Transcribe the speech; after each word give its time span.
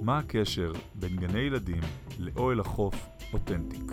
מה 0.00 0.18
הקשר 0.18 0.72
בין 0.94 1.16
גני 1.16 1.38
ילדים 1.38 1.80
לאוהל 2.18 2.60
החוף 2.60 3.06
אותנטיק? 3.32 3.92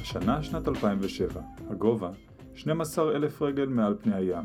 השנה 0.00 0.42
שנת 0.42 0.68
2007, 0.68 1.40
הגובה 1.70 2.10
12 2.54 3.16
אלף 3.16 3.42
רגל 3.42 3.66
מעל 3.66 3.94
פני 4.00 4.14
הים. 4.14 4.44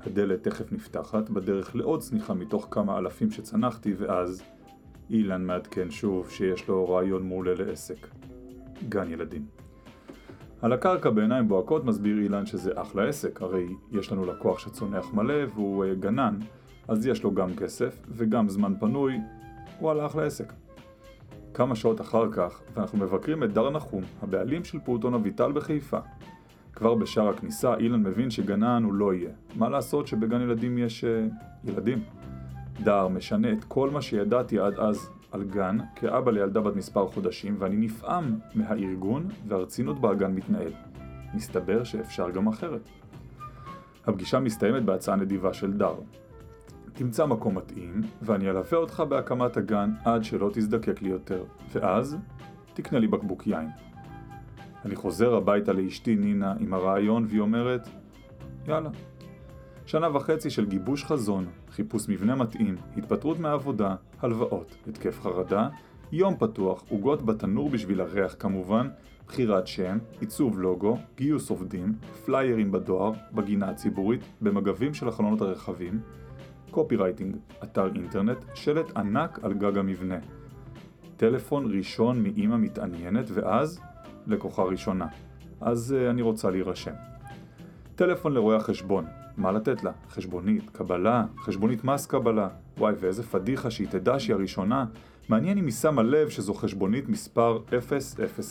הדלת 0.00 0.42
תכף 0.42 0.72
נפתחת 0.72 1.30
בדרך 1.30 1.76
לעוד 1.76 2.00
צניחה 2.00 2.34
מתוך 2.34 2.68
כמה 2.70 2.98
אלפים 2.98 3.30
שצנחתי 3.30 3.94
ואז 3.98 4.42
אילן 5.10 5.44
מעדכן 5.44 5.90
שוב 5.90 6.30
שיש 6.30 6.68
לו 6.68 6.88
רעיון 6.88 7.28
מעולה 7.28 7.54
לעסק. 7.54 8.06
גן 8.88 9.10
ילדים. 9.10 9.46
על 10.62 10.72
הקרקע 10.72 11.10
בעיניים 11.10 11.48
בוהקות 11.48 11.84
מסביר 11.84 12.18
אילן 12.18 12.46
שזה 12.46 12.72
אחלה 12.74 13.08
עסק, 13.08 13.42
הרי 13.42 13.66
יש 13.92 14.12
לנו 14.12 14.24
לקוח 14.24 14.58
שצונח 14.58 15.14
מלא 15.14 15.34
והוא 15.54 15.84
uh, 15.84 15.88
גנן, 16.00 16.38
אז 16.88 17.06
יש 17.06 17.22
לו 17.22 17.34
גם 17.34 17.54
כסף 17.56 18.06
וגם 18.08 18.48
זמן 18.48 18.74
פנוי, 18.80 19.18
וואלה 19.80 20.06
אחלה 20.06 20.24
עסק. 20.24 20.52
כמה 21.54 21.76
שעות 21.76 22.00
אחר 22.00 22.32
כך, 22.32 22.60
ואנחנו 22.74 22.98
מבקרים 22.98 23.44
את 23.44 23.52
דר 23.52 23.70
נחום, 23.70 24.02
הבעלים 24.22 24.64
של 24.64 24.78
פעוטון 24.84 25.14
אביטל 25.14 25.52
בחיפה. 25.52 25.98
כבר 26.72 26.94
בשער 26.94 27.28
הכניסה 27.28 27.74
אילן 27.74 28.02
מבין 28.02 28.30
שגנן 28.30 28.84
הוא 28.84 28.94
לא 28.94 29.14
יהיה. 29.14 29.30
מה 29.56 29.68
לעשות 29.68 30.06
שבגן 30.06 30.40
ילדים 30.40 30.78
יש 30.78 31.04
uh, 31.04 31.68
ילדים? 31.68 32.02
דר 32.84 33.08
משנה 33.08 33.52
את 33.52 33.64
כל 33.64 33.90
מה 33.90 34.02
שידעתי 34.02 34.58
עד 34.58 34.78
אז 34.78 35.10
על 35.32 35.44
גן 35.44 35.78
כאבא 35.96 36.30
לילדה 36.30 36.60
בת 36.60 36.76
מספר 36.76 37.06
חודשים 37.08 37.56
ואני 37.58 37.76
נפעם 37.76 38.38
מהארגון 38.54 39.28
והרצינות 39.48 40.00
בה 40.00 40.10
הגן 40.10 40.32
מתנהל. 40.32 40.72
מסתבר 41.34 41.84
שאפשר 41.84 42.30
גם 42.30 42.46
אחרת. 42.46 42.88
הפגישה 44.06 44.40
מסתיימת 44.40 44.82
בהצעה 44.82 45.16
נדיבה 45.16 45.54
של 45.54 45.72
דר. 45.72 45.94
תמצא 46.94 47.26
מקום 47.26 47.58
מתאים 47.58 48.00
ואני 48.22 48.50
אלווה 48.50 48.78
אותך 48.78 49.02
בהקמת 49.08 49.56
הגן 49.56 49.90
עד 50.04 50.24
שלא 50.24 50.50
תזדקק 50.52 51.02
לי 51.02 51.08
יותר, 51.08 51.44
ואז 51.72 52.16
תקנה 52.74 52.98
לי 52.98 53.06
בקבוק 53.06 53.46
יין. 53.46 53.68
אני 54.84 54.96
חוזר 54.96 55.34
הביתה 55.34 55.72
לאשתי 55.72 56.16
נינה 56.16 56.54
עם 56.60 56.74
הרעיון 56.74 57.24
והיא 57.28 57.40
אומרת 57.40 57.88
יאללה. 58.68 58.90
שנה 59.86 60.16
וחצי 60.16 60.50
של 60.50 60.66
גיבוש 60.66 61.04
חזון, 61.04 61.46
חיפוש 61.70 62.08
מבנה 62.08 62.34
מתאים, 62.34 62.76
התפטרות 62.96 63.38
מהעבודה, 63.38 63.94
הלוואות, 64.20 64.74
התקף 64.88 65.20
חרדה, 65.20 65.68
יום 66.12 66.36
פתוח, 66.36 66.84
עוגות 66.88 67.22
בתנור 67.22 67.70
בשביל 67.70 68.00
הריח 68.00 68.36
כמובן, 68.38 68.88
בחירת 69.26 69.66
שם, 69.66 69.98
עיצוב 70.20 70.58
לוגו, 70.58 70.98
גיוס 71.16 71.50
עובדים, 71.50 71.92
פליירים 72.24 72.72
בדואר, 72.72 73.12
בגינה 73.32 73.70
הציבורית, 73.70 74.20
במגבים 74.40 74.94
של 74.94 75.08
החלונות 75.08 75.40
הרחבים, 75.40 76.00
קופי 76.74 76.96
רייטינג, 76.96 77.36
אתר 77.62 77.86
אינטרנט, 77.94 78.38
שלט 78.54 78.96
ענק 78.96 79.38
על 79.42 79.52
גג 79.52 79.78
המבנה. 79.78 80.18
טלפון 81.16 81.76
ראשון 81.76 82.22
מאימא 82.22 82.56
מתעניינת 82.56 83.24
ואז 83.30 83.80
לקוחה 84.26 84.62
ראשונה. 84.62 85.06
אז 85.60 85.94
uh, 85.96 86.10
אני 86.10 86.22
רוצה 86.22 86.50
להירשם. 86.50 86.92
טלפון 87.94 88.34
לרואה 88.34 88.56
החשבון, 88.56 89.04
מה 89.36 89.52
לתת 89.52 89.84
לה? 89.84 89.92
חשבונית, 90.08 90.70
קבלה, 90.70 91.24
חשבונית 91.38 91.84
מס 91.84 92.06
קבלה. 92.06 92.48
וואי, 92.78 92.94
ואיזה 93.00 93.22
פדיחה 93.22 93.70
שהיא 93.70 93.88
תדע 93.90 94.20
שהיא 94.20 94.34
הראשונה. 94.34 94.84
מעניין 95.28 95.58
אם 95.58 95.64
היא 95.64 95.72
שמה 95.72 96.02
לב 96.02 96.28
שזו 96.28 96.54
חשבונית 96.54 97.08
מספר 97.08 97.58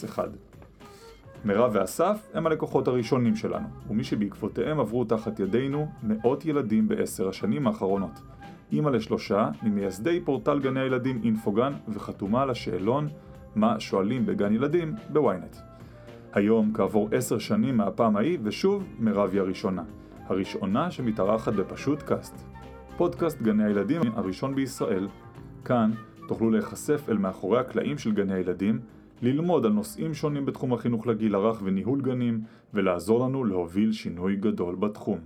001. 0.06 0.30
מירב 1.46 1.72
ואסף 1.74 2.30
הם 2.34 2.48
הלקוחות 2.48 2.88
הראשונים 2.88 3.36
שלנו, 3.36 3.68
ומי 3.90 4.04
שבעקבותיהם 4.04 4.80
עברו 4.80 5.06
תחת 5.06 5.40
ידינו 5.40 5.88
מאות 6.04 6.46
ילדים 6.46 6.88
בעשר 6.88 7.30
השנים 7.30 7.68
האחרונות. 7.68 8.22
אימא 8.72 8.90
לשלושה, 8.90 9.50
ממייסדי 9.64 10.22
פורטל 10.26 10.60
גני 10.60 10.80
הילדים 10.80 11.22
אינפוגן, 11.24 11.74
וחתומה 11.88 12.42
על 12.42 12.50
השאלון 12.50 13.08
מה 13.56 13.80
שואלים 13.80 14.26
בגן 14.26 14.54
ילדים 14.54 14.96
בוויינט. 15.10 15.56
היום, 16.34 16.72
כעבור 16.74 17.10
עשר 17.12 17.40
שנים 17.40 17.78
מהפעם 17.78 18.18
ההיא, 18.18 18.40
ושוב, 18.44 18.84
מירב 19.00 19.30
היא 19.32 19.42
הראשונה. 19.42 19.84
הראשונה 20.28 20.92
שמתארחת 20.92 21.54
בפשוט 21.54 22.02
קאסט. 22.02 22.44
פודקאסט 22.98 23.42
גני 23.42 23.64
הילדים 23.64 24.02
הראשון 24.16 24.56
בישראל. 24.56 25.08
כאן 25.66 25.92
תוכלו 26.28 26.52
להיחשף 26.52 27.06
אל 27.10 27.18
מאחורי 27.18 27.60
הקלעים 27.60 27.98
של 27.98 28.12
גני 28.12 28.34
הילדים, 28.34 28.80
ללמוד 29.24 29.66
על 29.66 29.72
נושאים 29.72 30.14
שונים 30.14 30.46
בתחום 30.46 30.74
החינוך 30.74 31.08
לגיל 31.08 31.36
הרך 31.36 31.62
וניהול 31.64 32.02
גנים, 32.02 32.42
ולעזור 32.74 33.26
לנו 33.26 33.44
להוביל 33.44 33.92
שינוי 33.92 34.36
גדול 34.36 34.76
בתחום. 34.76 35.20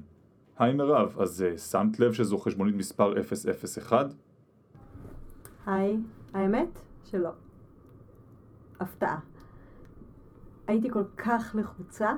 היי 0.60 0.74
מירב, 0.74 1.16
אז 1.20 1.46
uh, 1.54 1.58
שמת 1.58 2.00
לב 2.00 2.14
שזו 2.14 2.38
חשבונית 2.38 2.76
מספר 2.76 3.14
001? 3.80 4.14
היי, 5.66 5.98
האמת 6.34 6.80
שלא. 7.04 7.30
הפתעה. 8.80 9.20
הייתי 10.68 10.90
כל 10.90 11.04
כך 11.18 11.56
לחוצה, 11.60 12.10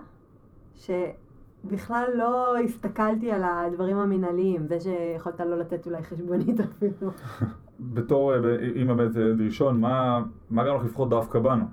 שבכלל 0.76 2.10
לא 2.16 2.58
הסתכלתי 2.58 3.32
על 3.32 3.44
הדברים 3.44 3.98
המינהליים, 3.98 4.68
זה 4.68 4.80
שיכולת 4.80 5.40
לא 5.40 5.60
לתת 5.60 5.86
אולי 5.86 6.04
חשבונית 6.04 6.60
אפילו. 6.60 7.12
בתור 7.80 8.34
אימא 8.76 8.94
בית 8.94 9.12
ראשון, 9.40 9.82
מה, 9.82 10.24
מה 10.50 10.64
גרם 10.64 10.76
לך 10.76 10.86
לבחור 10.86 11.10
דווקא 11.10 11.40
בנו? 11.40 11.66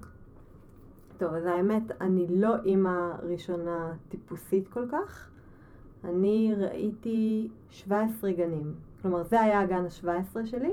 טוב, 1.19 1.35
אז 1.35 1.47
האמת, 1.47 1.83
אני 2.01 2.27
לא 2.31 2.55
אימא 2.65 3.13
ראשונה 3.23 3.93
טיפוסית 4.09 4.69
כל 4.69 4.85
כך. 4.93 5.29
אני 6.05 6.55
ראיתי 6.59 7.49
17 7.71 8.33
גנים. 8.33 8.75
כלומר, 9.03 9.23
זה 9.23 9.41
היה 9.41 9.61
הגן 9.61 9.85
ה-17 9.85 10.47
שלי. 10.47 10.73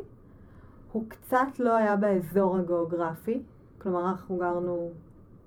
הוא 0.92 1.04
קצת 1.08 1.60
לא 1.60 1.76
היה 1.76 1.96
באזור 1.96 2.58
הגיאוגרפי. 2.58 3.42
כלומר, 3.78 4.10
אנחנו 4.10 4.38
גרנו 4.38 4.92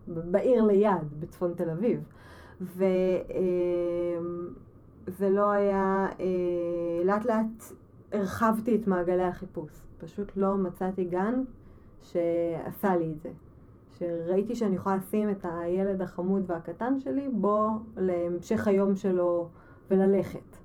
בעיר 0.08 0.64
ליד, 0.64 1.20
בצפון 1.20 1.54
תל 1.56 1.70
אביב. 1.70 2.00
וזה 2.60 2.88
לא 5.30 5.50
היה... 5.50 6.06
אה, 6.20 7.04
לאט 7.04 7.24
לאט 7.24 7.72
הרחבתי 8.12 8.76
את 8.76 8.86
מעגלי 8.86 9.24
החיפוש. 9.24 9.82
פשוט 9.98 10.32
לא 10.36 10.56
מצאתי 10.56 11.04
גן 11.04 11.42
שעשה 12.02 12.96
לי 12.96 13.12
את 13.12 13.20
זה. 13.20 13.30
שראיתי 13.98 14.54
שאני 14.54 14.76
יכולה 14.76 14.96
לשים 14.96 15.30
את 15.30 15.44
הילד 15.48 16.02
החמוד 16.02 16.42
והקטן 16.46 17.00
שלי 17.00 17.28
בו 17.28 17.68
להמשך 17.96 18.68
היום 18.68 18.96
שלו 18.96 19.48
וללכת. 19.90 20.56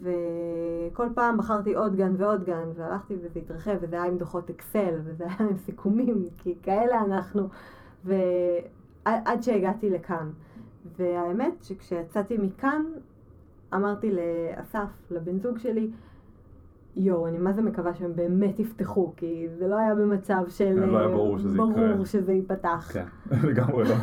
וכל 0.00 1.08
פעם 1.14 1.38
בחרתי 1.38 1.74
עוד 1.74 1.96
גן 1.96 2.14
ועוד 2.16 2.44
גן, 2.44 2.68
והלכתי 2.74 3.14
וזה 3.22 3.38
התרחב, 3.38 3.76
וזה 3.80 3.96
היה 3.96 4.04
עם 4.04 4.18
דוחות 4.18 4.50
אקסל, 4.50 4.94
וזה 5.04 5.24
היה 5.24 5.48
עם 5.50 5.56
סיכומים, 5.56 6.28
כי 6.38 6.54
כאלה 6.62 7.00
אנחנו, 7.00 7.48
ועד 8.04 9.42
שהגעתי 9.42 9.90
לכאן. 9.90 10.30
והאמת 10.96 11.62
שכשיצאתי 11.62 12.38
מכאן, 12.38 12.84
אמרתי 13.74 14.12
לאסף, 14.12 14.88
לבן 15.10 15.38
זוג 15.38 15.58
שלי, 15.58 15.90
יואו, 16.96 17.28
אני 17.28 17.38
מה 17.38 17.52
זה 17.52 17.62
מקווה 17.62 17.94
שהם 17.94 18.16
באמת 18.16 18.60
יפתחו, 18.60 19.12
כי 19.16 19.46
זה 19.58 19.68
לא 19.68 19.78
היה 19.78 19.94
במצב 19.94 20.42
של... 20.48 20.86
לא 20.86 20.98
היה 20.98 21.08
ברור 21.08 21.38
שזה 21.38 21.56
ברור 21.56 21.72
יקרה. 21.72 21.92
ברור 21.92 22.04
שזה 22.04 22.32
ייפתח. 22.32 22.90
כן, 22.92 23.06
לגמרי 23.48 23.84
לא. 23.84 23.94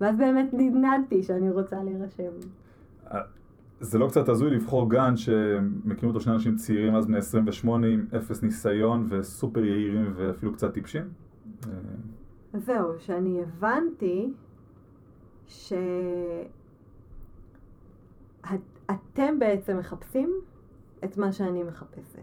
ואז 0.00 0.16
באמת 0.16 0.48
נדנדתי 0.52 1.22
שאני 1.22 1.50
רוצה 1.50 1.82
להירשם. 1.82 2.32
זה 3.80 3.98
לא 3.98 4.08
קצת 4.08 4.28
הזוי 4.28 4.50
לבחור 4.50 4.90
גן 4.90 5.16
שמקימים 5.16 6.08
אותו 6.08 6.20
שני 6.20 6.32
אנשים 6.32 6.56
צעירים 6.56 6.94
אז 6.94 7.06
בני 7.06 7.18
28 7.18 7.86
עם 7.86 8.06
אפס 8.16 8.42
ניסיון 8.42 9.06
וסופר 9.10 9.64
יהירים 9.64 10.12
ואפילו 10.16 10.52
קצת 10.52 10.74
טיפשים? 10.74 11.02
אז 12.52 12.64
זהו, 12.64 12.98
שאני 12.98 13.42
הבנתי 13.42 14.32
שאתם 15.46 15.78
בעצם 19.38 19.78
מחפשים 19.78 20.30
את 21.04 21.18
מה 21.18 21.32
שאני 21.32 21.62
מחפשת. 21.62 22.22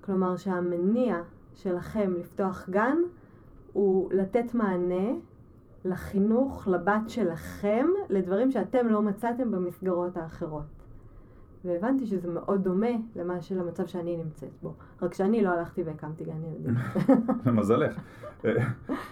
כלומר 0.00 0.36
שהמניע 0.36 1.22
שלכם 1.54 2.14
לפתוח 2.18 2.68
גן 2.70 2.96
הוא 3.72 4.12
לתת 4.12 4.54
מענה 4.54 5.10
לחינוך, 5.84 6.68
לבת 6.68 7.08
שלכם, 7.10 7.86
לדברים 8.08 8.50
שאתם 8.50 8.88
לא 8.88 9.02
מצאתם 9.02 9.50
במסגרות 9.50 10.16
האחרות. 10.16 10.79
והבנתי 11.64 12.06
שזה 12.06 12.30
מאוד 12.30 12.64
דומה 12.64 12.90
למה 13.16 13.42
של 13.42 13.60
המצב 13.60 13.86
שאני 13.86 14.16
נמצאת 14.16 14.48
בו. 14.62 14.74
רק 15.02 15.14
שאני 15.14 15.44
לא 15.44 15.48
הלכתי 15.48 15.82
והקמתי 15.82 16.24
גן 16.24 16.42
ילדים. 16.44 16.74
למזלך. 17.46 18.00
אה, 18.44 18.52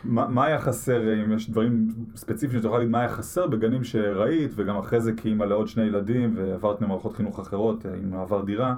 מה 0.05 0.45
היה 0.45 0.59
חסר, 0.61 1.25
אם 1.25 1.33
יש 1.33 1.51
דברים 1.51 1.89
ספציפיים 2.15 2.59
שאתה 2.59 2.67
יכול 2.67 2.79
להגיד 2.79 2.93
מה 2.93 3.01
היה 3.01 3.09
חסר 3.09 3.47
בגנים 3.47 3.85
שראית, 3.85 4.51
וגם 4.55 4.77
אחרי 4.77 5.01
זה 5.01 5.13
כאימא 5.13 5.45
לעוד 5.45 5.69
שני 5.69 5.85
ילדים, 5.85 6.35
ועברת 6.37 6.81
ממערכות 6.81 7.13
חינוך 7.13 7.41
אחרות 7.41 7.87
אה, 7.87 7.95
עם 7.95 8.11
מעבר 8.11 8.45
דירה, 8.45 8.77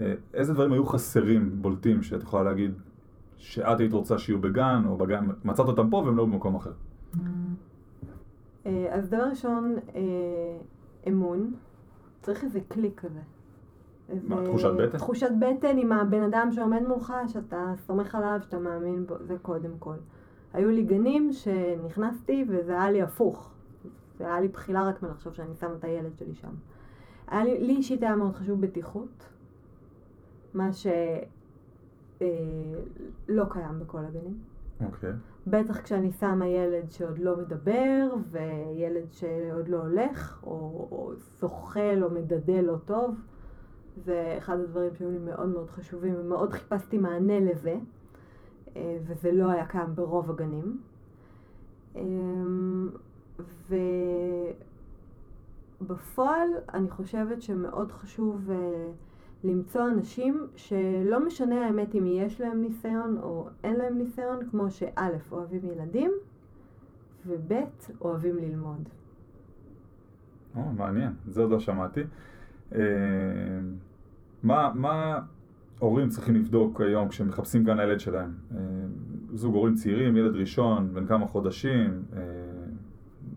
אה, 0.00 0.14
איזה 0.34 0.54
דברים 0.54 0.72
היו 0.72 0.86
חסרים, 0.86 1.62
בולטים, 1.62 2.02
שאת 2.02 2.22
יכולה 2.22 2.42
להגיד 2.42 2.72
שאת 3.38 3.80
היית 3.80 3.92
רוצה 3.92 4.18
שיהיו 4.18 4.40
בגן, 4.40 4.82
או 4.86 4.96
בגן, 4.96 5.26
מצאת 5.44 5.66
אותם 5.68 5.90
פה 5.90 5.96
והם 5.96 6.16
לא 6.16 6.24
במקום 6.24 6.54
אחר? 6.54 6.72
אז 8.90 9.08
דבר 9.08 9.24
ראשון, 9.30 9.76
אמון. 11.08 11.50
צריך 12.22 12.44
איזה 12.44 12.60
קליק 12.68 13.00
כזה. 13.00 13.20
מה, 14.28 14.44
תחושת 14.44 14.70
בטן? 14.78 14.98
תחושת 14.98 15.30
בטן 15.40 15.78
עם 15.78 15.92
הבן 15.92 16.22
אדם 16.22 16.48
שעומד 16.52 16.82
מולך, 16.88 17.14
שאתה 17.26 17.72
סומך 17.86 18.14
עליו, 18.14 18.38
שאתה 18.42 18.58
מאמין 18.58 19.06
בו, 19.06 19.14
זה 19.20 19.36
קודם 19.42 19.70
כל. 19.78 19.94
היו 20.52 20.70
לי 20.70 20.82
גנים 20.82 21.32
שנכנסתי 21.32 22.44
וזה 22.48 22.72
היה 22.72 22.90
לי 22.90 23.02
הפוך. 23.02 23.50
זה 24.18 24.24
היה 24.24 24.40
לי 24.40 24.48
בחילה 24.48 24.88
רק 24.88 25.02
מלחשוב 25.02 25.34
שאני 25.34 25.54
שמה 25.54 25.74
את 25.78 25.84
הילד 25.84 26.16
שלי 26.18 26.34
שם. 26.34 26.54
היה 27.26 27.44
לי, 27.44 27.60
לי 27.60 27.76
אישית 27.76 28.02
היה 28.02 28.16
מאוד 28.16 28.34
חשוב 28.34 28.60
בטיחות, 28.60 29.26
מה 30.54 30.72
שלא 30.72 30.92
אה, 32.22 33.50
קיים 33.50 33.80
בכל 33.80 33.98
הגנים. 33.98 34.38
אוקיי. 34.84 35.12
בטח 35.46 35.80
כשאני 35.80 36.12
שמה 36.12 36.46
ילד 36.46 36.90
שעוד 36.90 37.18
לא 37.18 37.36
מדבר, 37.36 38.08
וילד 38.30 39.12
שעוד 39.12 39.68
לא 39.68 39.76
הולך, 39.76 40.40
או, 40.42 40.88
או 40.90 41.12
זוחל 41.40 41.98
או 42.02 42.10
מדדה 42.10 42.60
לא 42.60 42.76
טוב. 42.84 43.16
זה 43.96 44.34
אחד 44.38 44.60
הדברים 44.60 44.94
שהיו 44.94 45.10
לי 45.10 45.18
מאוד 45.18 45.48
מאוד 45.48 45.70
חשובים, 45.70 46.14
ומאוד 46.18 46.52
חיפשתי 46.52 46.98
מענה 46.98 47.40
לזה, 47.40 47.76
אה, 48.76 48.98
וזה 49.06 49.32
לא 49.32 49.50
היה 49.50 49.66
קיים 49.66 49.94
ברוב 49.94 50.30
הגנים. 50.30 50.80
אמ, 51.96 52.88
ובפועל 55.80 56.48
אני 56.74 56.90
חושבת 56.90 57.42
שמאוד 57.42 57.92
חשוב 57.92 58.50
אה, 58.50 58.90
למצוא 59.44 59.88
אנשים 59.88 60.46
שלא 60.56 61.26
משנה 61.26 61.66
האמת 61.66 61.94
אם 61.94 62.06
יש 62.06 62.40
להם 62.40 62.60
ניסיון 62.60 63.18
או 63.22 63.48
אין 63.64 63.76
להם 63.76 63.98
ניסיון, 63.98 64.38
כמו 64.50 64.70
שא' 64.70 65.08
אוהבים 65.32 65.60
ילדים 65.64 66.10
וב' 67.26 67.52
אוהבים 68.00 68.36
ללמוד. 68.36 68.88
או, 70.56 70.72
מעניין, 70.76 71.12
זה 71.26 71.40
עוד 71.42 71.50
לא 71.50 71.60
שמעתי. 71.60 72.00
אה, 72.74 72.80
מה, 74.42 74.72
מה 74.74 75.20
הורים 75.78 76.08
צריכים 76.08 76.34
לבדוק 76.34 76.80
היום 76.80 77.08
כשהם 77.08 77.28
מחפשים 77.28 77.64
גן 77.64 77.78
הילד 77.78 78.00
שלהם? 78.00 78.34
אה, 78.56 78.58
זוג 79.34 79.54
הורים 79.54 79.74
צעירים, 79.74 80.16
ילד 80.16 80.36
ראשון, 80.36 80.94
בן 80.94 81.06
כמה 81.06 81.26
חודשים, 81.26 82.02
אה, 82.16 82.22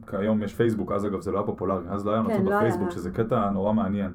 כיום 0.07 0.43
יש 0.43 0.55
פייסבוק, 0.55 0.91
אז 0.91 1.05
אגב 1.05 1.21
זה 1.21 1.31
לא 1.31 1.37
היה 1.37 1.45
פופולרי, 1.45 1.89
אז 1.89 2.05
לא 2.05 2.11
היה 2.11 2.23
כן, 2.23 2.29
המלצות 2.31 2.49
לא 2.51 2.57
בפייסבוק, 2.57 2.87
היה. 2.87 2.91
שזה 2.91 3.11
קטע 3.11 3.49
נורא 3.49 3.73
מעניין. 3.73 4.11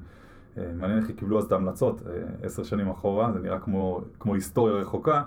אה, 0.58 0.72
מעניין 0.78 0.98
איך 0.98 1.10
קיבלו 1.10 1.38
אז 1.38 1.44
את 1.44 1.52
ההמלצות, 1.52 2.02
אה, 2.06 2.12
עשר 2.42 2.62
שנים 2.62 2.88
אחורה, 2.88 3.32
זה 3.32 3.40
נראה 3.40 3.58
כמו, 3.58 4.00
כמו 4.20 4.34
היסטוריה 4.34 4.74
רחוקה, 4.74 5.22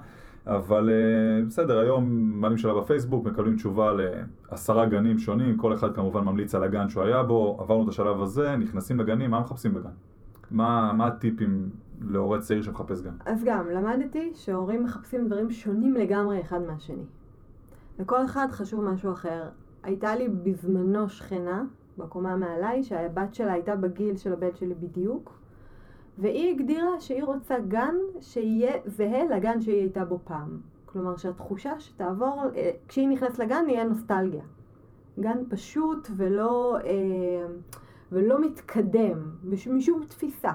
אבל 0.47 0.89
אה, 0.89 1.45
בסדר, 1.45 1.79
היום 1.79 2.09
מעלים 2.41 2.57
שאלה 2.57 2.73
בפייסבוק, 2.73 3.25
מקבלים 3.25 3.55
תשובה 3.55 3.91
לעשרה 4.51 4.85
גנים 4.85 5.19
שונים, 5.19 5.57
כל 5.57 5.73
אחד 5.73 5.95
כמובן 5.95 6.23
ממליץ 6.23 6.55
על 6.55 6.63
הגן 6.63 6.89
שהוא 6.89 7.03
היה 7.03 7.23
בו, 7.23 7.57
עברנו 7.59 7.83
את 7.83 7.89
השלב 7.89 8.21
הזה, 8.21 8.55
נכנסים 8.55 8.99
לגנים, 8.99 9.31
מה 9.31 9.39
מחפשים 9.39 9.73
בגן? 9.73 9.89
מה, 10.51 10.93
מה 10.93 11.07
הטיפים 11.07 11.69
להורה 12.01 12.39
צעיר 12.39 12.61
שמחפש 12.61 13.01
גן? 13.01 13.15
אז 13.25 13.43
גם, 13.43 13.69
למדתי 13.69 14.31
שהורים 14.35 14.83
מחפשים 14.83 15.27
דברים 15.27 15.51
שונים 15.51 15.93
לגמרי 15.93 16.41
אחד 16.41 16.61
מהשני. 16.61 17.05
לכל 17.99 18.25
אחד 18.25 18.47
חשוב 18.51 18.83
משהו 18.83 19.11
אחר. 19.11 19.43
הייתה 19.83 20.15
לי 20.15 20.29
בזמנו 20.29 21.09
שכנה, 21.09 21.63
בקומה 21.99 22.35
מעליי, 22.35 22.83
שהבת 22.83 23.33
שלה 23.33 23.53
הייתה 23.53 23.75
בגיל 23.75 24.17
של 24.17 24.33
הבן 24.33 24.55
שלי 24.55 24.73
בדיוק, 24.73 25.39
והיא 26.17 26.53
הגדירה 26.55 26.99
שהיא 26.99 27.23
רוצה 27.23 27.59
גן 27.59 27.95
שיהיה 28.21 28.73
זהה 28.85 29.25
לגן 29.25 29.61
שהיא 29.61 29.79
הייתה 29.79 30.05
בו 30.05 30.19
פעם. 30.23 30.59
כלומר 30.85 31.15
שהתחושה 31.17 31.79
שתעבור, 31.79 32.43
אה, 32.55 32.71
כשהיא 32.87 33.07
נכנסת 33.09 33.39
לגן 33.39 33.65
יהיה 33.67 33.83
נוסטלגיה. 33.83 34.43
גן 35.19 35.37
פשוט 35.49 36.07
ולא, 36.15 36.77
אה, 36.77 37.47
ולא 38.11 38.41
מתקדם, 38.41 39.31
מש- 39.43 39.67
משום 39.67 40.03
תפיסה. 40.07 40.51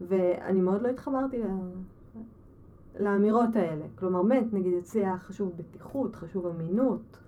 ואני 0.00 0.60
מאוד 0.60 0.82
לא 0.82 0.88
התחברתי 0.88 1.38
ל- 1.38 1.44
לאמירות 3.00 3.56
האלה. 3.56 3.84
כלומר, 3.98 4.22
באמת, 4.22 4.52
נגיד 4.52 4.74
אצלי 4.78 5.00
היה 5.00 5.18
חשוב 5.18 5.52
בטיחות, 5.56 6.16
חשוב 6.16 6.46
אמינות, 6.46 7.18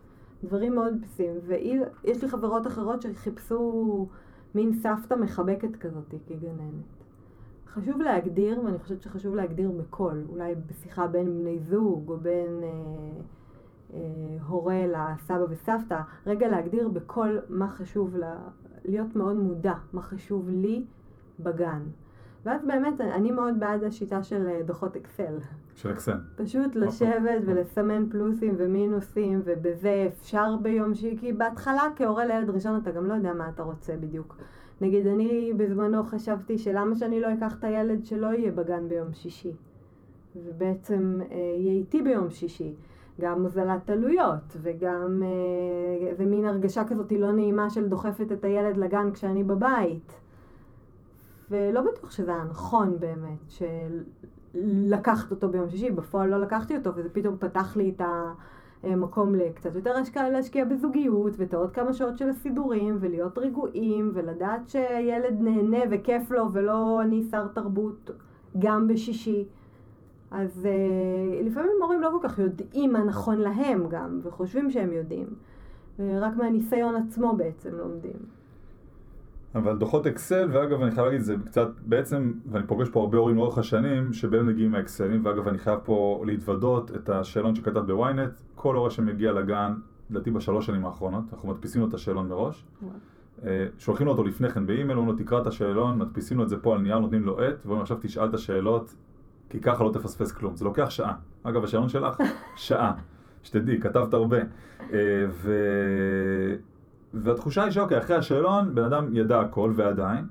דברים 0.47 0.75
מאוד 0.75 1.01
בסיסיים. 1.01 1.33
ויש 1.47 2.23
לי 2.23 2.29
חברות 2.29 2.67
אחרות 2.67 3.03
שחיפשו 3.03 4.07
מין 4.55 4.73
סבתא 4.73 5.15
מחבקת 5.15 5.77
כזאת 5.77 6.15
כגננת. 6.27 6.97
חשוב 7.67 8.01
להגדיר, 8.01 8.61
ואני 8.65 8.79
חושבת 8.79 9.03
שחשוב 9.03 9.35
להגדיר 9.35 9.71
בקול, 9.71 10.25
אולי 10.29 10.55
בשיחה 10.67 11.07
בין 11.07 11.39
בני 11.39 11.59
זוג 11.59 12.11
או 12.11 12.17
בין 12.17 12.63
אה, 12.63 12.69
אה, 13.95 14.43
הורה 14.49 14.87
לסבא 14.87 15.45
וסבתא, 15.49 16.01
רגע 16.27 16.49
להגדיר 16.49 16.89
בקול 16.89 17.41
מה 17.49 17.71
חשוב, 17.71 18.17
לה, 18.17 18.37
להיות 18.85 19.17
מאוד 19.17 19.37
מודע, 19.37 19.75
מה 19.93 20.03
חשוב 20.03 20.49
לי 20.49 20.85
בגן. 21.41 21.83
ואז 22.47 22.65
באמת, 22.65 23.01
אני 23.01 23.31
מאוד 23.31 23.55
בעד 23.61 23.85
השיטה 23.85 24.23
של 24.23 24.49
אה, 24.49 24.63
דוחות 24.63 24.97
אקסל. 24.97 25.35
של 25.75 25.91
אקסל. 25.91 26.17
פשוט 26.37 26.77
לשבת 26.77 27.43
ולסמן 27.47 28.11
פלוסים 28.11 28.55
ומינוסים, 28.57 29.43
ובזה 29.45 30.09
אפשר 30.09 30.57
ביום 30.63 30.95
שישי, 30.95 31.17
כי 31.21 31.33
בהתחלה 31.33 31.83
כהורה 31.97 32.27
לילד 32.27 32.51
ראשון 32.51 32.81
אתה 32.83 32.91
גם 32.91 33.07
לא 33.07 33.15
יודע 33.15 33.33
מה 33.33 33.49
אתה 33.49 33.63
רוצה 33.63 33.97
בדיוק. 33.97 34.37
נגיד, 34.81 35.07
אני 35.07 35.53
בזמנו 35.57 36.05
חשבתי 36.05 36.59
שלמה 36.59 36.95
שאני 36.95 37.21
לא 37.21 37.33
אקח 37.33 37.59
את 37.59 37.65
הילד 37.65 38.05
שלא 38.05 38.27
יהיה 38.27 38.53
בגן 38.53 38.89
ביום 38.89 39.13
שישי, 39.13 39.53
ובעצם 40.37 41.21
אה, 41.31 41.37
יהיה 41.37 41.73
איתי 41.73 42.03
ביום 42.03 42.31
שישי. 42.31 42.75
גם 43.21 43.43
הוזלת 43.43 43.91
עלויות, 43.91 44.57
וגם 44.63 45.23
אה, 45.23 46.09
איזה 46.09 46.25
מין 46.25 46.45
הרגשה 46.45 46.85
כזאת 46.85 47.13
לא 47.13 47.33
נעימה 47.33 47.71
של 47.71 47.89
דוחפת 47.89 48.33
את 48.33 48.45
הילד 48.45 48.77
לגן 48.77 49.11
כשאני 49.13 49.45
בבית. 49.45 50.26
ולא 51.51 51.81
בטוח 51.81 52.11
שזה 52.11 52.35
היה 52.35 52.45
נכון 52.45 52.99
באמת, 53.01 53.39
של 53.49 54.03
לקחת 54.65 55.31
אותו 55.31 55.49
ביום 55.49 55.71
שישי, 55.71 55.91
בפועל 55.91 56.29
לא 56.29 56.41
לקחתי 56.41 56.77
אותו, 56.77 56.91
וזה 56.95 57.09
פתאום 57.11 57.37
פתח 57.39 57.77
לי 57.77 57.93
את 57.97 58.03
המקום 58.83 59.35
לקצת 59.35 59.75
יותר 59.75 59.97
השקעה 59.97 60.31
להשקיע 60.31 60.65
בזוגיות, 60.65 61.33
ואת 61.37 61.55
העוד 61.55 61.71
כמה 61.71 61.93
שעות 61.93 62.19
של 62.19 62.31
הסידורים, 62.31 62.97
ולהיות 63.01 63.39
רגועים, 63.39 64.11
ולדעת 64.15 64.69
שילד 64.69 65.41
נהנה 65.41 65.79
וכיף 65.91 66.31
לו, 66.31 66.53
ולא 66.53 67.03
אני 67.03 67.23
שר 67.23 67.47
תרבות 67.47 68.11
גם 68.59 68.89
בשישי. 68.89 69.45
אז 70.31 70.67
uh, 70.67 71.45
לפעמים 71.45 71.73
הורים 71.83 72.01
לא 72.01 72.11
כל 72.21 72.29
כך 72.29 72.39
יודעים 72.39 72.93
מה 72.93 73.05
נכון 73.05 73.39
להם 73.39 73.89
גם, 73.89 74.21
וחושבים 74.23 74.71
שהם 74.71 74.93
יודעים. 74.93 75.27
ורק 75.99 76.37
מהניסיון 76.37 76.97
עצמו 76.97 77.37
בעצם 77.37 77.75
לומדים. 77.75 78.17
אבל 79.57 79.77
דוחות 79.77 80.07
אקסל, 80.07 80.49
ואגב 80.53 80.83
אני 80.83 80.91
חייב 80.91 81.07
להגיד, 81.07 81.21
זה 81.21 81.37
קצת, 81.47 81.69
בעצם, 81.81 82.33
ואני 82.51 82.67
פוגש 82.67 82.89
פה 82.89 83.01
הרבה 83.01 83.19
הורים 83.19 83.37
לאורך 83.37 83.59
השנים, 83.59 84.13
שבהם 84.13 84.47
מגיעים 84.47 84.75
האקסלים, 84.75 85.25
ואגב 85.25 85.49
אני 85.49 85.59
חייב 85.59 85.79
פה 85.85 86.25
להתוודות 86.27 86.91
את 86.97 87.09
השאלון 87.09 87.55
שכתב 87.55 87.79
בוויינט, 87.79 88.31
כל 88.55 88.75
הורה 88.75 88.91
שמגיע 88.91 89.33
לגן, 89.33 89.75
לדעתי 90.11 90.31
בשלוש 90.31 90.67
שנים 90.67 90.87
האחרונות, 90.87 91.25
אנחנו 91.33 91.49
מדפיסים 91.49 91.83
לו 91.83 91.89
את 91.89 91.95
השאלון 91.95 92.29
מראש, 92.29 92.65
אה, 93.45 93.67
שולחים 93.79 94.07
לו 94.07 94.13
אותו 94.13 94.25
לפני 94.25 94.49
כן 94.49 94.67
באימייל, 94.67 94.99
אומרים 94.99 95.17
לו 95.17 95.25
תקרא 95.25 95.41
את 95.41 95.47
השאלון, 95.47 95.99
מדפיסים 95.99 96.39
לו 96.39 96.45
את 96.45 96.49
זה 96.49 96.57
פה 96.57 96.75
על 96.75 96.81
נייר, 96.81 96.99
נותנים 96.99 97.23
לו 97.23 97.41
עט, 97.41 97.67
ואומרים 97.67 97.83
עכשיו 97.83 97.97
תשאל 98.01 98.25
את 98.25 98.35
השאלות, 98.35 98.95
כי 99.51 99.61
ככה 99.61 99.85
לא 99.85 99.91
תפספס 99.93 100.33
כלום, 100.33 100.57
זה 100.57 100.65
לוקח 100.65 100.91
שעה. 100.91 101.15
אגב, 101.43 101.65
השאלון 101.65 101.89
שלך, 101.89 102.17
שעה, 102.57 102.93
שתדעי, 103.43 103.81
כתבת 103.81 104.15
הרבה. 104.15 104.39
אה, 104.93 105.27
ו... 105.31 105.53
והתחושה 107.15 107.65
היא 107.65 107.71
שאוקיי, 107.71 107.99
אחרי 107.99 108.17
השאלון, 108.17 108.75
בן 108.75 108.85
אדם 108.85 109.09
ידע 109.13 109.41
הכל 109.41 109.73
ועדיין. 109.77 110.25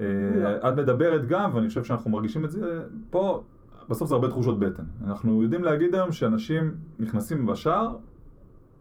אה. 0.00 0.68
את 0.68 0.76
מדברת 0.76 1.26
גם, 1.26 1.50
ואני 1.54 1.68
חושב 1.68 1.84
שאנחנו 1.84 2.10
מרגישים 2.10 2.44
את 2.44 2.50
זה 2.50 2.82
פה, 3.10 3.42
בסוף 3.88 4.08
זה 4.08 4.14
הרבה 4.14 4.28
תחושות 4.28 4.58
בטן. 4.58 4.82
אנחנו 5.06 5.42
יודעים 5.42 5.64
להגיד 5.64 5.94
היום 5.94 6.12
שאנשים 6.12 6.74
נכנסים 6.98 7.46
בשער, 7.46 7.96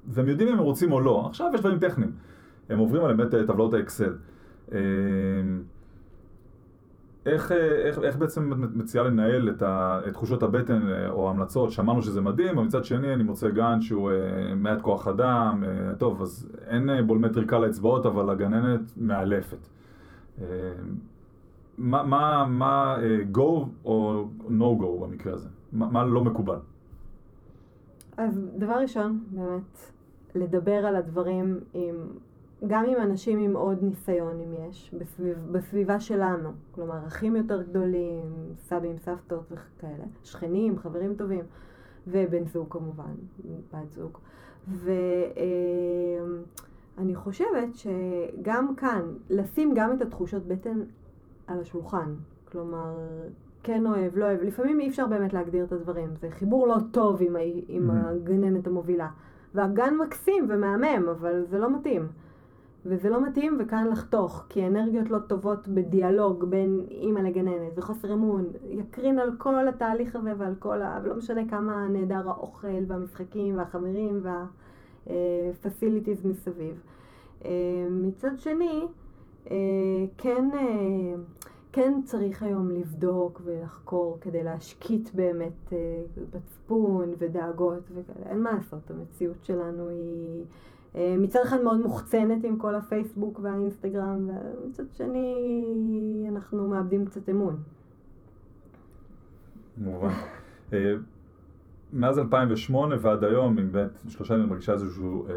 והם 0.07 0.27
יודעים 0.27 0.49
אם 0.49 0.53
הם 0.53 0.59
רוצים 0.59 0.91
או 0.91 0.99
לא. 0.99 1.25
עכשיו 1.29 1.51
יש 1.53 1.59
דברים 1.59 1.79
טכניים. 1.79 2.11
הם 2.69 2.79
עוברים 2.79 3.03
עליהם 3.03 3.21
את 3.21 3.35
טבלאות 3.47 3.73
האקסל. 3.73 4.13
איך, 7.25 7.51
אה, 7.51 7.57
איך, 7.57 7.99
איך 7.99 8.17
בעצם 8.17 8.63
את 8.63 8.75
מציעה 8.75 9.05
לנהל 9.05 9.49
את, 9.49 9.61
ה, 9.61 9.99
את 10.07 10.13
תחושות 10.13 10.43
הבטן 10.43 10.89
אה, 10.89 11.09
או 11.09 11.27
ההמלצות? 11.27 11.71
שמענו 11.71 12.01
שזה 12.01 12.21
מדהים, 12.21 12.57
אבל 12.57 12.67
מצד 12.67 12.85
שני 12.85 13.13
אני 13.13 13.23
מוצא 13.23 13.49
גן 13.49 13.81
שהוא 13.81 14.11
אה, 14.11 14.55
מעט 14.55 14.81
כוח 14.81 15.07
אדם, 15.07 15.63
אה, 15.67 15.95
טוב, 15.95 16.21
אז 16.21 16.49
אין 16.67 16.89
אה, 16.89 17.03
בולמטריקה 17.03 17.59
לאצבעות, 17.59 18.05
אבל 18.05 18.29
הגננת 18.29 18.81
מאלפת. 18.97 19.67
אה, 20.41 20.45
מה, 21.77 22.03
מה, 22.03 22.45
מה 22.49 22.95
אה, 23.01 23.17
go 23.33 23.65
או 23.85 24.25
no 24.47 24.81
go 24.81 25.03
במקרה 25.03 25.33
הזה? 25.33 25.49
מה, 25.71 25.89
מה 25.91 26.05
לא 26.05 26.23
מקובל? 26.23 26.57
אז 28.17 28.49
דבר 28.57 28.73
ראשון, 28.73 29.23
באמת, 29.31 29.91
לדבר 30.35 30.85
על 30.85 30.95
הדברים 30.95 31.59
עם, 31.73 31.95
גם 32.67 32.85
עם 32.85 32.97
אנשים 33.01 33.39
עם 33.39 33.55
עוד 33.55 33.77
ניסיון, 33.83 34.39
אם 34.39 34.53
יש, 34.69 34.93
בסביב, 34.99 35.37
בסביבה 35.51 35.99
שלנו. 35.99 36.49
כלומר, 36.71 36.97
אחים 37.07 37.35
יותר 37.35 37.61
גדולים, 37.61 38.25
סבים, 38.57 38.97
סבתות 38.97 39.51
וכאלה, 39.51 40.03
שכנים, 40.23 40.77
חברים 40.77 41.15
טובים, 41.15 41.43
ובן 42.07 42.45
זוג 42.45 42.67
כמובן, 42.69 43.13
בת 43.73 43.91
זוג. 43.91 44.17
ואני 46.97 47.15
חושבת 47.15 47.69
שגם 47.75 48.75
כאן, 48.75 49.01
לשים 49.29 49.73
גם 49.75 49.93
את 49.93 50.01
התחושות 50.01 50.45
בטן 50.47 50.79
על 51.47 51.59
השולחן. 51.59 52.13
כלומר, 52.51 52.95
כן 53.63 53.85
אוהב, 53.85 54.17
לא 54.17 54.25
אוהב. 54.25 54.41
לפעמים 54.41 54.79
אי 54.79 54.87
אפשר 54.89 55.07
באמת 55.07 55.33
להגדיר 55.33 55.65
את 55.65 55.71
הדברים. 55.71 56.09
זה 56.21 56.29
חיבור 56.29 56.67
לא 56.67 56.75
טוב 56.91 57.21
עם. 57.21 57.35
עם 57.67 57.89
Mhm. 57.89 57.93
הגננת 57.93 58.67
המובילה. 58.67 59.09
והגן 59.53 59.93
מקסים 60.05 60.45
ומהמם, 60.49 61.09
אבל 61.09 61.43
זה 61.49 61.59
לא 61.59 61.75
מתאים. 61.77 62.07
וזה 62.85 63.09
לא 63.09 63.27
מתאים 63.27 63.57
וכאן 63.59 63.87
לחתוך, 63.91 64.45
כי 64.49 64.67
אנרגיות 64.67 65.09
לא 65.09 65.19
טובות 65.19 65.67
בדיאלוג 65.67 66.45
בין 66.45 66.85
אימא 66.91 67.19
לגננת 67.19 67.71
וחוסר 67.75 68.13
אמון 68.13 68.45
יקרין 68.69 69.19
על 69.19 69.31
כל 69.37 69.67
התהליך 69.67 70.15
הזה 70.15 70.33
ועל 70.37 70.55
כל 70.59 70.81
ה... 70.81 70.99
ולא 71.03 71.15
משנה 71.15 71.49
כמה 71.49 71.87
נהדר 71.87 72.29
האוכל 72.29 72.83
והמשחקים 72.87 73.57
והחברים 73.57 74.23
והפסיליטיז 75.07 76.25
מסביב. 76.25 76.79
אה, 77.45 77.51
מצד 77.91 78.39
שני, 78.39 78.87
אה, 79.51 79.55
כן, 80.17 80.49
אה, 80.53 81.15
כן 81.71 82.01
צריך 82.05 82.43
היום 82.43 82.69
לבדוק 82.69 83.41
ולחקור 83.43 84.17
כדי 84.21 84.43
להשקיט 84.43 85.09
באמת 85.13 85.73
אה, 85.73 85.77
מצפון 86.35 87.13
ודאגות 87.17 87.83
וכאלה. 87.93 88.25
אין 88.29 88.43
מה 88.43 88.51
לעשות, 88.51 88.91
המציאות 88.91 89.43
שלנו 89.43 89.89
היא 89.89 90.45
מצד 90.95 91.39
אחד 91.43 91.61
מאוד 91.63 91.79
מוחצנת 91.79 92.43
עם 92.43 92.57
כל 92.57 92.75
הפייסבוק 92.75 93.39
והאינסטגרם, 93.43 94.29
ומצד 94.63 94.83
שני 94.91 95.35
אנחנו 96.31 96.67
מאבדים 96.67 97.05
קצת 97.05 97.29
אמון. 97.29 97.57
כמובן. 99.75 100.09
אה, 100.73 100.93
מאז 101.93 102.19
2008 102.19 102.95
ועד 103.01 103.23
היום, 103.23 103.59
אם 103.59 103.71
באמת 103.71 103.89
שלושה 104.07 104.33
ימים 104.33 104.49
מרגישה 104.49 104.73
איזשהו, 104.73 105.25
אה, 105.29 105.33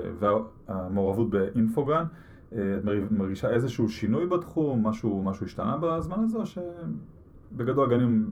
והמעורבות 0.68 1.30
באינפוגרן, 1.30 2.04
אה, 2.52 2.76
את 2.78 2.84
מר- 2.84 3.06
מרגישה 3.10 3.50
איזשהו 3.50 3.88
שינוי 3.88 4.26
בתחום, 4.26 4.86
משהו, 4.86 5.22
משהו 5.22 5.46
השתנה 5.46 5.76
בזמן 5.80 6.20
הזה, 6.25 6.38
או 6.38 6.42
שבגדול 6.46 7.84
הגנים 7.92 8.30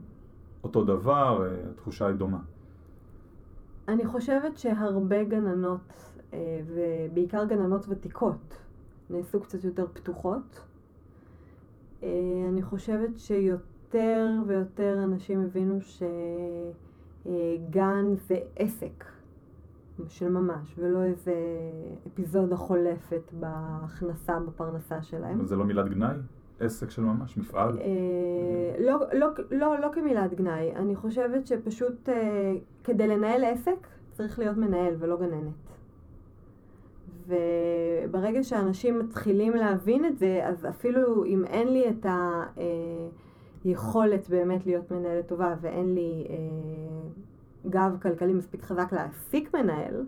אותו 0.63 0.83
דבר, 0.83 1.45
אה, 1.47 1.69
התחושה 1.71 2.07
היא 2.07 2.15
דומה? 2.15 2.39
אני 3.87 4.05
חושבת 4.05 4.57
שהרבה 4.57 5.23
גננות, 5.23 5.79
אה, 5.89 6.14
ובעיקר 6.65 7.45
גננות 7.45 7.85
ותיקות, 7.89 8.57
נעשו 9.09 9.39
קצת 9.39 9.63
יותר 9.63 9.87
פתוחות. 9.93 10.59
אה, 12.03 12.09
אני 12.49 12.61
חושבת 12.61 13.19
שיותר 13.19 14.27
ויותר 14.47 15.03
אנשים 15.03 15.41
הבינו 15.41 15.79
שגן 17.23 18.05
זה 18.15 18.37
עסק 18.55 19.05
של 20.07 20.29
ממש, 20.29 20.75
ולא 20.77 21.03
איזה 21.03 21.33
אפיזודה 22.07 22.55
חולפת 22.55 23.31
בהכנסה, 23.39 24.39
בפרנסה 24.39 25.01
שלהם. 25.01 25.45
זה 25.45 25.55
לא 25.55 25.65
מילת 25.65 25.89
גנאי? 25.89 26.15
עסק 26.59 26.89
של 26.89 27.01
ממש? 27.01 27.37
מפעל? 27.37 27.79
אה, 27.79 28.75
לא, 28.79 28.99
לא, 29.13 29.27
לא, 29.51 29.79
לא 29.79 29.89
כמילת 29.93 30.33
גנאי, 30.33 30.75
אני 30.75 30.95
חושבת 30.95 31.47
שפשוט 31.47 32.09
אה, 32.09 32.53
כדי 32.83 33.07
לנהל 33.07 33.43
עסק 33.43 33.87
צריך 34.11 34.39
להיות 34.39 34.57
מנהל 34.57 34.93
ולא 34.99 35.17
גננת. 35.17 35.74
וברגע 37.27 38.43
שאנשים 38.43 38.99
מתחילים 38.99 39.53
להבין 39.53 40.05
את 40.05 40.17
זה, 40.17 40.41
אז 40.43 40.65
אפילו 40.65 41.25
אם 41.25 41.45
אין 41.45 41.73
לי 41.73 41.89
את 41.89 42.05
היכולת 43.63 44.29
באמת 44.29 44.65
להיות 44.65 44.91
מנהלת 44.91 45.27
טובה 45.27 45.55
ואין 45.61 45.95
לי 45.95 46.27
אה, 46.29 46.35
גב 47.69 47.97
כלכלי 48.01 48.33
מספיק 48.33 48.63
חזק 48.63 48.93
להעסיק 48.93 49.55
מנהל, 49.55 50.05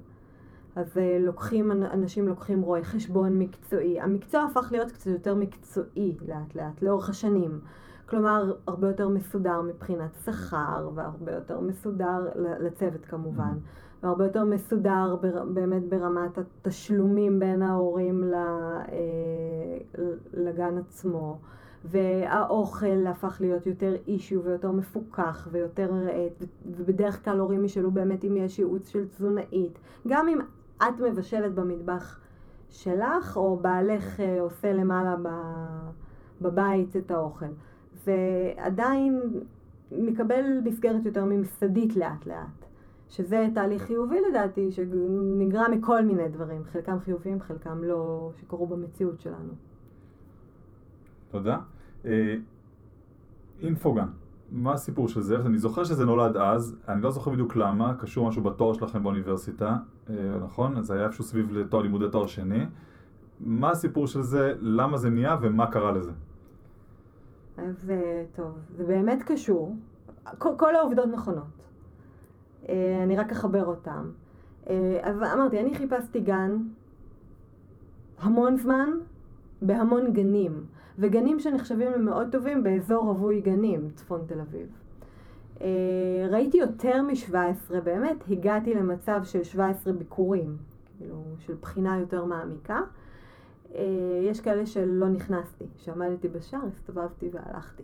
אז 0.75 0.97
אה, 0.97 1.17
לוקחים, 1.19 1.71
אנשים 1.71 2.27
לוקחים 2.27 2.62
רואה 2.62 2.83
חשבון 2.83 3.39
מקצועי. 3.39 4.01
המקצוע 4.01 4.43
הפך 4.43 4.67
להיות 4.71 4.91
קצת 4.91 5.07
יותר 5.07 5.36
מקצועי 5.36 6.17
לאט 6.27 6.55
לאט, 6.55 6.81
לאורך 6.81 7.09
השנים. 7.09 7.59
כלומר, 8.09 8.53
הרבה 8.67 8.88
יותר 8.88 9.09
מסודר 9.09 9.62
מבחינת 9.62 10.15
שכר, 10.25 10.89
והרבה 10.95 11.31
יותר 11.31 11.59
מסודר 11.59 12.29
לצוות 12.59 13.05
כמובן, 13.05 13.57
והרבה 14.04 14.24
יותר 14.24 14.44
מסודר 14.44 15.16
בר, 15.22 15.46
באמת 15.46 15.84
ברמת 15.89 16.38
התשלומים 16.38 17.39
בין 17.39 17.62
ההורים 17.62 18.34
אה, 18.34 18.88
לגן 20.34 20.77
עצמו. 20.77 21.38
והאוכל 21.86 23.08
הפך 23.08 23.38
להיות 23.42 23.66
יותר 23.68 23.96
אישיו 24.08 24.44
ויותר 24.44 24.72
מפוקח 24.72 25.48
ויותר, 25.51 26.08
אה, 26.10 26.27
ובדרך 26.66 27.25
כלל 27.25 27.39
הורים 27.39 27.66
ישאלו 27.66 27.92
באמת 27.92 28.25
אם 28.25 28.38
יש 28.38 28.60
ייעוץ 28.60 28.89
של 28.89 29.08
תזונאית. 29.08 29.80
גם 30.08 30.27
אם 30.27 30.39
את 30.77 31.00
מבשלת 31.00 31.54
במטבח 31.54 32.20
שלך, 32.70 33.38
או 33.38 33.58
בעלך 33.58 34.20
אה, 34.20 34.42
עושה 34.42 34.74
למעלה 34.74 35.16
בבית 36.42 36.96
את 36.96 37.12
האוכל. 37.12 37.46
זה 37.94 38.18
עדיין 38.58 39.22
מקבל 39.92 40.62
מסגרת 40.63 41.06
יותר 41.06 41.25
ממסדית 41.25 41.96
לאט 41.96 42.25
לאט. 42.25 42.66
שזה 43.09 43.47
תהליך 43.53 43.83
חיובי 43.83 44.17
לדעתי, 44.29 44.71
שנגרע 44.71 45.67
מכל 45.67 46.05
מיני 46.05 46.29
דברים, 46.29 46.63
חלקם 46.63 46.99
חיוביים, 46.99 47.41
חלקם 47.41 47.83
לא, 47.83 48.31
שקרו 48.39 48.67
במציאות 48.67 49.21
שלנו. 49.21 49.53
תודה. 51.31 51.57
אה, 52.05 52.35
אינפוגן, 53.61 54.07
מה 54.51 54.73
הסיפור 54.73 55.07
של 55.07 55.21
זה? 55.21 55.35
אני 55.35 55.57
זוכר 55.57 55.83
שזה 55.83 56.05
נולד 56.05 56.37
אז, 56.37 56.75
אני 56.87 57.01
לא 57.01 57.11
זוכר 57.11 57.31
בדיוק 57.31 57.55
למה, 57.55 57.93
קשור 57.99 58.27
משהו 58.27 58.43
בתואר 58.43 58.73
שלכם 58.73 59.03
באוניברסיטה, 59.03 59.77
אה, 60.09 60.15
נכון? 60.43 60.83
זה 60.83 60.93
היה 60.93 61.03
איפשהו 61.03 61.23
סביב 61.23 61.51
לתואר 61.51 61.81
לימודי 61.81 62.05
תואר 62.11 62.27
שני. 62.27 62.65
מה 63.39 63.71
הסיפור 63.71 64.07
של 64.07 64.21
זה, 64.21 64.53
למה 64.59 64.97
זה 64.97 65.09
נהיה 65.09 65.37
ומה 65.41 65.71
קרה 65.71 65.91
לזה? 65.91 66.11
אז 67.57 67.89
אה, 67.89 68.23
טוב, 68.35 68.57
זה 68.77 68.83
באמת 68.83 69.23
קשור. 69.23 69.75
כל, 70.37 70.49
כל 70.57 70.75
העובדות 70.75 71.05
נכונות. 71.05 71.66
אה, 72.69 73.03
אני 73.03 73.17
רק 73.17 73.31
אחבר 73.31 73.65
אותן. 73.65 74.09
אה, 74.69 75.00
אז 75.03 75.15
אמרתי, 75.17 75.59
אני 75.59 75.75
חיפשתי 75.75 76.19
גן 76.19 76.57
המון 78.19 78.57
זמן 78.57 78.89
בהמון 79.62 80.13
גנים, 80.13 80.65
וגנים 81.00 81.39
שנחשבים 81.39 81.91
למאוד 81.91 82.27
טובים 82.31 82.63
באזור 82.63 83.05
רווי 83.05 83.41
גנים, 83.41 83.89
צפון 83.95 84.21
תל 84.27 84.39
אביב. 84.39 84.67
אה, 85.62 85.67
ראיתי 86.29 86.57
יותר 86.57 87.01
מ-17, 87.01 87.79
באמת 87.83 88.17
הגעתי 88.29 88.74
למצב 88.74 89.21
של 89.24 89.43
17 89.43 89.93
ביקורים, 89.93 90.57
כאילו 90.97 91.24
של 91.39 91.53
בחינה 91.62 92.00
יותר 92.00 92.25
מעמיקה. 92.25 92.81
יש 94.24 94.41
כאלה 94.41 94.65
שלא 94.65 95.09
נכנסתי, 95.09 95.65
שעמדתי 95.77 96.27
בשער, 96.27 96.59
הסתובבתי 96.67 97.29
והלכתי. 97.33 97.83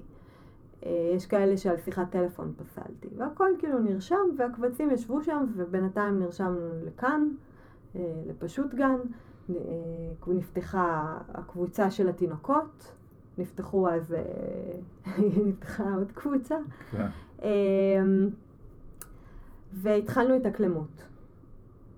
אה, 0.86 1.12
יש 1.16 1.26
כאלה 1.26 1.58
שעל 1.58 1.78
שיחת 1.78 2.12
טלפון 2.12 2.54
פסלתי, 2.58 3.08
והכל 3.18 3.50
כאילו 3.60 3.80
נרשם, 3.80 4.26
והקבצים 4.38 4.92
ישבו 4.92 5.24
שם, 5.24 5.46
ובינתיים 5.56 6.20
נרשמנו 6.20 6.60
לכאן, 6.86 7.30
אה, 7.96 8.02
לפשוט 8.28 8.74
גן. 8.74 8.98
אה, 9.50 9.56
נפתחה 10.28 11.18
הקבוצה 11.34 11.92
של 11.92 12.10
התינוקות, 12.10 12.94
נפתחו 13.38 13.90
אז, 13.90 14.16
נפתחה 15.46 15.96
עוד 15.96 16.12
קבוצה, 16.12 16.58
כן. 16.92 17.08
והתחלנו 19.74 20.34
התאקלמות. 20.34 21.04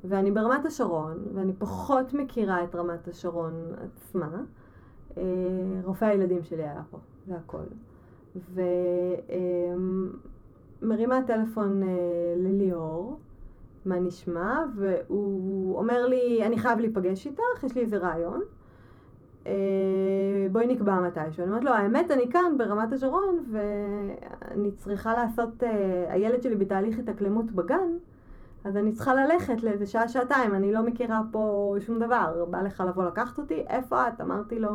ואני 0.04 0.32
ברמת 0.32 0.66
השרון, 0.66 1.18
ואני 1.34 1.54
פחות 1.54 2.14
מכירה 2.14 2.64
את 2.64 2.76
רמת 2.76 3.08
השרון 3.08 3.54
עצמה. 3.84 4.30
רופא 5.84 6.06
הילדים 6.06 6.44
שלי 6.44 6.64
היה 6.64 6.82
פה, 6.92 6.98
זה 7.28 7.36
הכל. 7.36 7.64
ומרימה 10.82 11.20
טלפון 11.28 11.84
אה, 11.84 11.88
לליאור, 12.38 13.20
מה 13.86 14.00
נשמע, 14.00 14.64
והוא 14.76 15.78
אומר 15.78 16.08
לי, 16.08 16.46
אני 16.46 16.58
חייב 16.60 16.80
להיפגש 16.80 17.28
איתך, 17.28 17.64
יש 17.64 17.76
לי 17.76 17.82
איזה 17.82 17.98
רעיון. 17.98 18.42
אה, 19.48 20.48
בואי 20.52 20.68
נקבע 20.68 21.00
מתישהו. 21.00 21.44
אני 21.44 21.52
אומרת 21.52 21.64
לו, 21.64 21.72
האמת, 21.72 22.12
אני 22.12 22.32
כאן 22.32 22.58
ברמת 22.58 22.94
השרון, 22.94 23.46
ואני 23.52 24.72
צריכה 24.72 25.14
לעשות, 25.14 25.64
אה, 25.64 26.06
הילד 26.14 26.42
שלי 26.42 26.56
בתהליך 26.56 27.00
התאקלמות 27.00 27.52
בגן, 27.52 27.98
אז 28.64 28.78
אני 28.78 28.92
צריכה 28.92 29.16
ללכת 29.16 29.64
לאיזה 29.64 29.86
שעה, 29.86 30.08
שעתיים, 30.08 30.56
אני 30.56 30.72
לא 30.72 30.84
מכירה 30.84 31.22
פה 31.32 31.76
שום 31.80 32.00
דבר. 32.00 32.46
בא 32.50 32.62
לך 32.62 32.84
לבוא 32.88 33.04
לקחת 33.04 33.38
אותי? 33.38 33.64
איפה 33.68 34.08
את? 34.08 34.22
אמרתי 34.22 34.60
לו, 34.60 34.70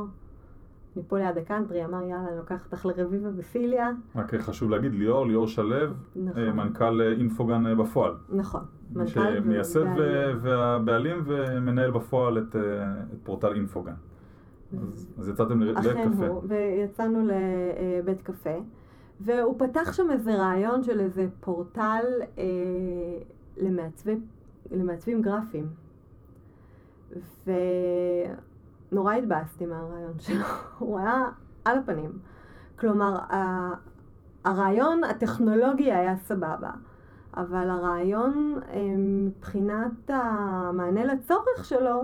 אני 0.96 1.04
פה 1.08 1.18
ליד 1.18 1.38
הקאנטרי, 1.38 1.84
אמר 1.84 2.02
יאללה, 2.02 2.28
אני 2.28 2.36
לוקחת 2.36 2.72
אותך 2.72 2.86
לרביבה 2.86 3.30
בסיליה. 3.30 3.90
רק 4.16 4.34
חשוב 4.34 4.70
להגיד, 4.70 4.94
ליאור, 4.94 5.26
ליאור 5.26 5.46
שלו, 5.46 5.76
נכון. 6.16 6.42
אה, 6.42 6.52
מנכ"ל 6.52 7.02
אה, 7.02 7.12
אינפוגן 7.12 7.66
אה, 7.66 7.74
בפועל. 7.74 8.14
נכון. 8.28 8.60
מי 8.90 9.02
מנכ"ל 9.02 9.40
שמייסד 9.40 9.84
ו-. 9.98 10.32
והבעלים 10.40 11.22
ומנהל 11.26 11.90
בפועל 11.90 12.38
את, 12.38 12.56
את 13.12 13.18
פורטל 13.22 13.54
אינפוגן. 13.54 13.94
אז, 14.82 15.08
אז 15.18 15.28
יצאתם 15.28 15.62
לבית 15.62 15.86
אכן. 15.86 16.08
הוא, 16.08 16.42
ויצאנו 16.48 17.26
לבית 17.26 18.22
קפה, 18.22 18.58
והוא 19.20 19.54
פתח 19.58 19.92
שם 19.92 20.10
איזה 20.10 20.34
רעיון 20.34 20.82
של 20.82 21.00
איזה 21.00 21.26
פורטל 21.40 22.04
אה, 22.38 22.44
למעצבי, 23.56 24.16
למעצבים 24.70 25.22
גרפיים. 25.22 25.66
ונורא 28.92 29.14
התבאסתי 29.14 29.66
מהרעיון 29.66 30.18
שלו, 30.18 30.44
הוא 30.78 30.98
היה 30.98 31.24
על 31.64 31.78
הפנים. 31.78 32.18
כלומר, 32.78 33.18
הרעיון 34.44 35.04
הטכנולוגי 35.04 35.92
היה 35.92 36.16
סבבה, 36.16 36.70
אבל 37.36 37.70
הרעיון 37.70 38.58
אה, 38.68 38.94
מבחינת 38.98 39.92
המענה 40.08 41.04
לצורך 41.04 41.64
שלו 41.64 42.02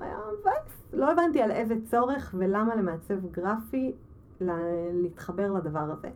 היה 0.00 0.18
מבאס. 0.40 0.82
לא 0.92 1.12
הבנתי 1.12 1.42
על 1.42 1.50
איזה 1.50 1.74
צורך 1.84 2.34
ולמה 2.38 2.74
למעצב 2.74 3.26
גרפי 3.30 3.92
להתחבר 4.92 5.52
לדבר 5.52 5.78
הזה. 5.78 6.08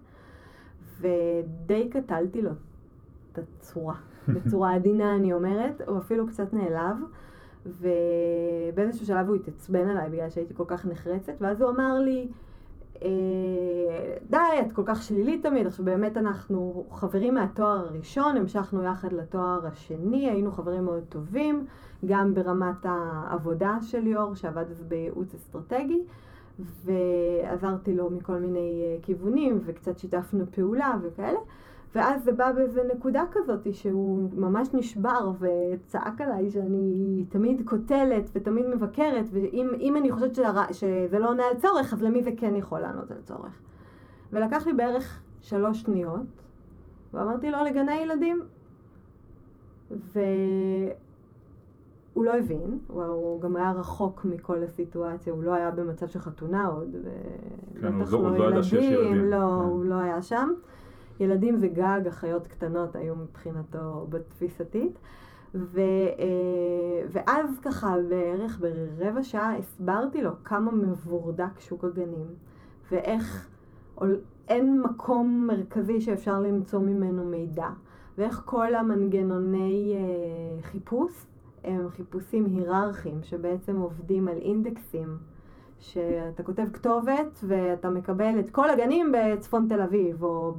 ודי 1.01 1.89
קטלתי 1.91 2.43
לו 2.43 2.51
את 3.33 3.39
הצורה, 3.39 3.95
בצורה 4.35 4.75
עדינה 4.75 5.17
אני 5.17 5.33
אומרת, 5.33 5.81
הוא 5.87 5.99
אפילו 5.99 6.27
קצת 6.27 6.53
נעלב. 6.53 6.97
ובאיזשהו 7.67 9.07
שלב 9.07 9.29
הוא 9.29 9.37
התעצבן 9.37 9.89
עליי 9.89 10.11
בגלל 10.11 10.31
שהייתי 10.31 10.55
כל 10.55 10.65
כך 10.67 10.87
נחרצת, 10.87 11.33
ואז 11.41 11.61
הוא 11.61 11.71
אמר 11.71 11.99
לי, 11.99 12.29
אה, 13.03 13.09
די, 14.31 14.67
את 14.67 14.73
כל 14.73 14.83
כך 14.87 15.03
שלילית 15.03 15.43
תמיד. 15.43 15.67
עכשיו 15.67 15.85
באמת 15.85 16.17
אנחנו 16.17 16.85
חברים 16.91 17.35
מהתואר 17.35 17.79
הראשון, 17.79 18.37
המשכנו 18.37 18.83
יחד 18.83 19.13
לתואר 19.13 19.67
השני, 19.67 20.31
היינו 20.31 20.53
חברים 20.53 20.85
מאוד 20.85 21.05
טובים, 21.09 21.67
גם 22.07 22.35
ברמת 22.35 22.85
העבודה 22.85 23.79
של 23.83 23.99
ליאור, 23.99 24.35
שעבד 24.35 24.65
אז 24.71 24.83
בייעוץ 24.83 25.35
אסטרטגי, 25.35 26.03
ועזרתי 26.85 27.97
לו 27.97 28.11
מכל 28.11 28.37
מיני 28.37 28.83
אה, 28.85 28.97
כיוונים, 29.03 29.61
וקצת 29.65 29.99
שיתפנו 29.99 30.45
פעולה 30.51 30.97
וכאלה. 31.03 31.39
ואז 31.95 32.25
זה 32.25 32.33
בא 32.33 32.53
באיזה 32.53 32.83
נקודה 32.95 33.23
כזאת 33.33 33.75
שהוא 33.75 34.29
ממש 34.37 34.69
נשבר 34.75 35.33
וצעק 35.39 36.21
עליי 36.21 36.51
שאני 36.51 37.25
תמיד 37.29 37.63
קוטלת 37.65 38.31
ותמיד 38.33 38.67
מבקרת 38.67 39.25
ואם 39.33 39.97
אני 39.97 40.13
חושבת 40.13 40.35
שזה, 40.35 40.47
שזה 40.73 41.19
לא 41.19 41.29
עונה 41.29 41.43
על 41.43 41.57
צורך 41.57 41.93
אז 41.93 42.03
למי 42.03 42.23
זה 42.23 42.31
כן 42.37 42.57
יכול 42.57 42.81
לענות 42.81 43.11
על 43.11 43.21
צורך. 43.25 43.61
ולקח 44.33 44.67
לי 44.67 44.73
בערך 44.73 45.23
שלוש 45.41 45.83
שניות 45.83 46.27
ואמרתי 47.15 47.51
לו 47.51 47.59
לגני 47.65 47.95
ילדים 47.95 48.43
והוא 49.91 50.95
לא 52.25 52.39
הבין, 52.39 52.79
הוא 52.87 53.41
גם 53.41 53.57
היה 53.57 53.73
רחוק 53.73 54.25
מכל 54.25 54.63
הסיטואציה, 54.63 55.33
הוא 55.33 55.43
לא 55.43 55.55
היה 55.55 55.71
במצב 55.71 56.07
של 56.07 56.19
חתונה 56.19 56.67
עוד, 56.67 56.97
כן, 57.81 57.95
ובטח 57.97 58.13
לא, 58.13 58.39
לא 58.39 58.45
ילדים, 58.45 59.15
לא, 59.25 59.37
כן. 59.37 59.43
הוא 59.43 59.85
לא 59.85 59.95
היה 59.95 60.23
שם. 60.23 60.53
ילדים 61.21 61.57
זה 61.57 61.69
גג, 61.69 62.01
אחיות 62.09 62.47
קטנות 62.47 62.97
היו 62.97 63.17
מבחינתו 63.17 64.07
בתפיסתית. 64.09 64.99
ו, 65.55 65.81
אה, 66.19 67.07
ואז 67.11 67.59
ככה 67.59 67.97
בערך 68.09 68.61
ברבע 68.61 69.23
שעה 69.23 69.57
הסברתי 69.57 70.23
לו 70.23 70.31
כמה 70.45 70.73
מבורדק 70.73 71.61
שוק 71.61 71.85
הגנים 71.85 72.27
ואיך 72.93 73.49
אין 74.49 74.83
מקום 74.83 75.47
מרכזי 75.47 76.01
שאפשר 76.01 76.41
למצוא 76.41 76.81
ממנו 76.81 77.25
מידע 77.25 77.69
ואיך 78.19 78.43
כל 78.45 78.75
המנגנוני 78.75 79.95
אה, 79.97 80.63
חיפוש 80.63 81.27
הם 81.65 81.89
חיפושים 81.89 82.47
היררכיים 82.47 83.23
שבעצם 83.23 83.77
עובדים 83.77 84.29
על 84.29 84.37
אינדקסים 84.37 85.19
שאתה 85.81 86.43
כותב 86.43 86.67
כתובת 86.73 87.39
ואתה 87.43 87.91
מקבל 87.91 88.41
את 88.41 88.51
כל 88.51 88.71
הגנים 88.71 89.13
בצפון 89.13 89.67
תל 89.69 89.81
אביב 89.81 90.23
או 90.23 90.55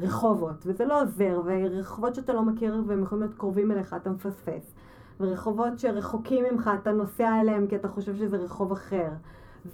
ברחובות, 0.00 0.66
וזה 0.66 0.84
לא 0.84 1.02
עוזר, 1.02 1.40
ורחובות 1.44 2.14
שאתה 2.14 2.32
לא 2.32 2.42
מכיר 2.42 2.82
והם 2.86 3.02
יכולים 3.02 3.22
להיות 3.22 3.34
קרובים 3.34 3.72
אליך 3.72 3.94
אתה 3.94 4.10
מפספס, 4.10 4.74
ורחובות 5.20 5.78
שרחוקים 5.78 6.44
ממך 6.50 6.70
אתה 6.82 6.92
נוסע 6.92 7.40
אליהם 7.40 7.66
כי 7.66 7.76
אתה 7.76 7.88
חושב 7.88 8.16
שזה 8.16 8.36
רחוב 8.36 8.72
אחר, 8.72 9.08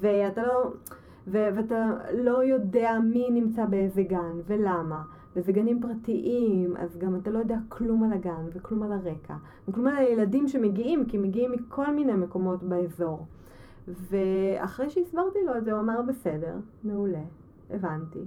ואתה 0.00 0.42
לא... 0.42 0.70
ו- 1.26 1.48
ואתה 1.56 1.86
לא 2.14 2.44
יודע 2.44 2.98
מי 3.04 3.30
נמצא 3.30 3.64
באיזה 3.64 4.02
גן 4.02 4.40
ולמה, 4.46 5.02
וזה 5.36 5.52
גנים 5.52 5.80
פרטיים, 5.80 6.76
אז 6.76 6.98
גם 6.98 7.16
אתה 7.16 7.30
לא 7.30 7.38
יודע 7.38 7.56
כלום 7.68 8.02
על 8.02 8.12
הגן 8.12 8.44
וכלום 8.52 8.82
על 8.82 8.92
הרקע, 8.92 9.34
וכלום 9.68 9.86
על 9.86 9.96
הילדים 9.96 10.48
שמגיעים, 10.48 11.04
כי 11.06 11.18
מגיעים 11.18 11.52
מכל 11.52 11.94
מיני 11.94 12.12
מקומות 12.12 12.62
באזור. 12.62 13.26
ואחרי 13.88 14.90
שהסברתי 14.90 15.38
לו 15.46 15.56
את 15.56 15.64
זה, 15.64 15.72
הוא 15.72 15.80
אמר 15.80 16.02
בסדר, 16.02 16.54
מעולה, 16.84 17.22
הבנתי. 17.70 18.24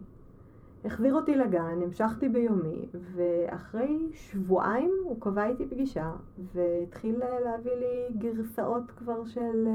החזיר 0.85 1.15
אותי 1.15 1.35
לגן, 1.35 1.81
המשכתי 1.83 2.29
ביומי, 2.29 2.85
ואחרי 2.93 4.09
שבועיים 4.11 4.91
הוא 5.03 5.21
קבע 5.21 5.45
איתי 5.45 5.65
פגישה, 5.65 6.11
והתחיל 6.53 7.21
להביא 7.45 7.71
לי 7.71 8.17
גרסאות 8.17 8.91
כבר 8.91 9.25
של, 9.25 9.67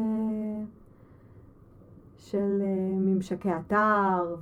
של 2.17 2.63
ממשקי 2.97 3.51
אתר, 3.57 4.37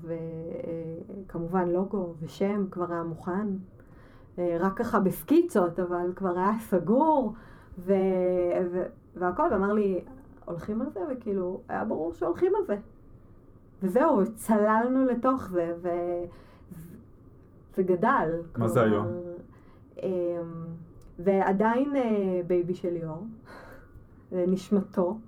וכמובן 1.27 1.69
לוגו 1.69 2.15
ושם 2.21 2.67
כבר 2.71 2.93
היה 2.93 3.03
מוכן. 3.03 3.47
רק 4.39 4.79
ככה 4.79 5.01
בסקיצות, 5.01 5.81
אבל 5.81 6.13
כבר 6.17 6.39
היה 6.39 6.59
סגור. 6.59 7.33
ו... 7.79 7.95
והכל, 9.17 9.49
ואמר 9.51 9.73
לי, 9.73 10.05
הולכים 10.51 10.83
על 10.83 10.91
זה, 10.91 11.01
וכאילו, 11.11 11.61
היה 11.69 11.85
ברור 11.85 12.13
שהולכים 12.13 12.53
על 12.55 12.67
זה. 12.67 12.77
וזהו, 13.83 14.21
צללנו 14.35 15.05
לתוך 15.05 15.49
זה, 15.51 15.75
וזה 17.73 17.83
גדל. 17.83 18.41
מה 18.57 18.69
זה 18.69 18.83
היום? 18.83 19.07
ועדיין 21.19 21.89
אמ, 21.89 21.97
אה, 21.97 22.41
baby 22.47 22.75
של 22.75 22.91
ליאור, 22.91 23.25
נשמתו, 24.53 25.19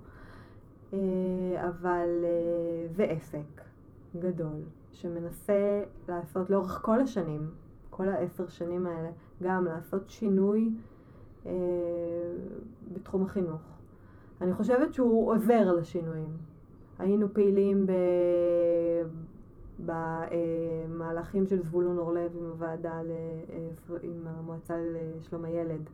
אה, 0.93 0.99
אבל 1.67 2.09
אה, 2.23 2.87
זה 2.95 3.03
עסק 3.03 3.61
גדול, 4.19 4.61
שמנסה 4.91 5.83
לעשות 6.07 6.49
לאורך 6.49 6.79
כל 6.81 7.01
השנים, 7.01 7.49
כל 7.89 8.09
העשר 8.09 8.47
שנים 8.47 8.85
האלה, 8.85 9.09
גם 9.43 9.65
לעשות 9.65 10.09
שינוי 10.09 10.71
בתחום 12.93 13.23
החינוך. 13.23 13.61
אני 14.43 14.53
חושבת 14.53 14.93
שהוא 14.93 15.33
עוזר 15.33 15.71
לשינויים. 15.71 16.29
היינו 16.99 17.33
פעילים 17.33 17.85
ב... 17.85 17.91
במהלכים 19.85 21.47
של 21.47 21.63
זבולון 21.63 21.97
אורלב 21.97 22.31
עם 22.37 22.45
הוועדה, 22.45 23.01
ל... 23.03 23.11
עם 24.01 24.27
המועצה 24.27 24.75
לשלום 24.77 25.45
הילד, 25.45 25.89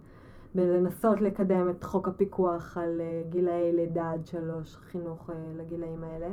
בלנסות 0.56 1.22
לקדם 1.22 1.70
את 1.70 1.84
חוק 1.84 2.08
הפיקוח 2.08 2.78
על 2.78 3.02
גילאי 3.30 3.72
לידה 3.74 4.12
עד 4.12 4.26
שלוש, 4.26 4.76
חינוך 4.76 5.30
לגילאים 5.58 6.04
האלה. 6.04 6.30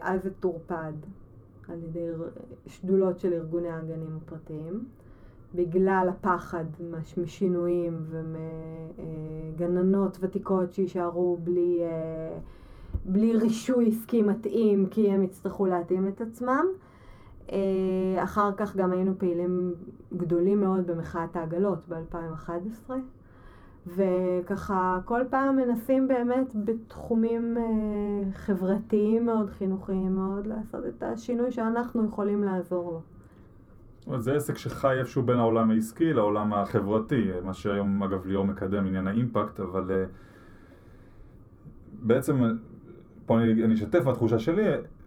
אז 0.00 0.22
זה 0.22 0.30
טורפד 0.40 0.92
על 1.68 1.82
ידי 1.82 2.08
שדולות 2.66 3.20
של 3.20 3.32
ארגוני 3.32 3.70
הגנים 3.70 4.18
הפרטיים. 4.22 4.84
בגלל 5.54 6.06
הפחד 6.10 6.64
משינויים 7.22 8.04
ומגננות 8.98 10.18
ותיקות 10.20 10.72
שיישארו 10.72 11.38
בלי, 11.44 11.78
אה, 11.82 12.38
בלי 13.04 13.36
רישוי 13.36 13.88
עסקי 13.88 14.22
מתאים 14.22 14.86
כי 14.86 15.10
הם 15.10 15.22
יצטרכו 15.22 15.66
להתאים 15.66 16.08
את 16.08 16.20
עצמם. 16.20 16.66
אה, 17.52 18.22
אחר 18.22 18.52
כך 18.56 18.76
גם 18.76 18.92
היינו 18.92 19.18
פעילים 19.18 19.74
גדולים 20.16 20.60
מאוד 20.60 20.86
במחאת 20.86 21.36
העגלות 21.36 21.78
ב-2011 21.88 22.90
וככה 23.86 25.00
כל 25.04 25.20
פעם 25.30 25.56
מנסים 25.56 26.08
באמת 26.08 26.54
בתחומים 26.54 27.56
אה, 27.58 28.32
חברתיים 28.32 29.26
מאוד, 29.26 29.50
חינוכיים 29.50 30.14
מאוד, 30.14 30.46
לעשות 30.46 30.86
את 30.86 31.02
השינוי 31.02 31.52
שאנחנו 31.52 32.04
יכולים 32.04 32.44
לעזור 32.44 32.92
לו. 32.92 33.00
זה 34.18 34.34
עסק 34.34 34.58
שחי 34.58 34.98
איפשהו 34.98 35.22
בין 35.22 35.38
העולם 35.38 35.70
העסקי 35.70 36.12
לעולם 36.12 36.52
החברתי, 36.54 37.30
מה 37.44 37.54
שהיום 37.54 38.02
אגב 38.02 38.26
ליאור 38.26 38.46
מקדם 38.46 38.86
עניין 38.86 39.06
האימפקט, 39.06 39.60
אבל 39.60 39.82
uh, 39.88 40.08
בעצם, 42.02 42.42
פה 43.26 43.38
אני, 43.38 43.64
אני 43.64 43.74
אשתף 43.74 44.04
בתחושה 44.04 44.38
שלי, 44.38 44.62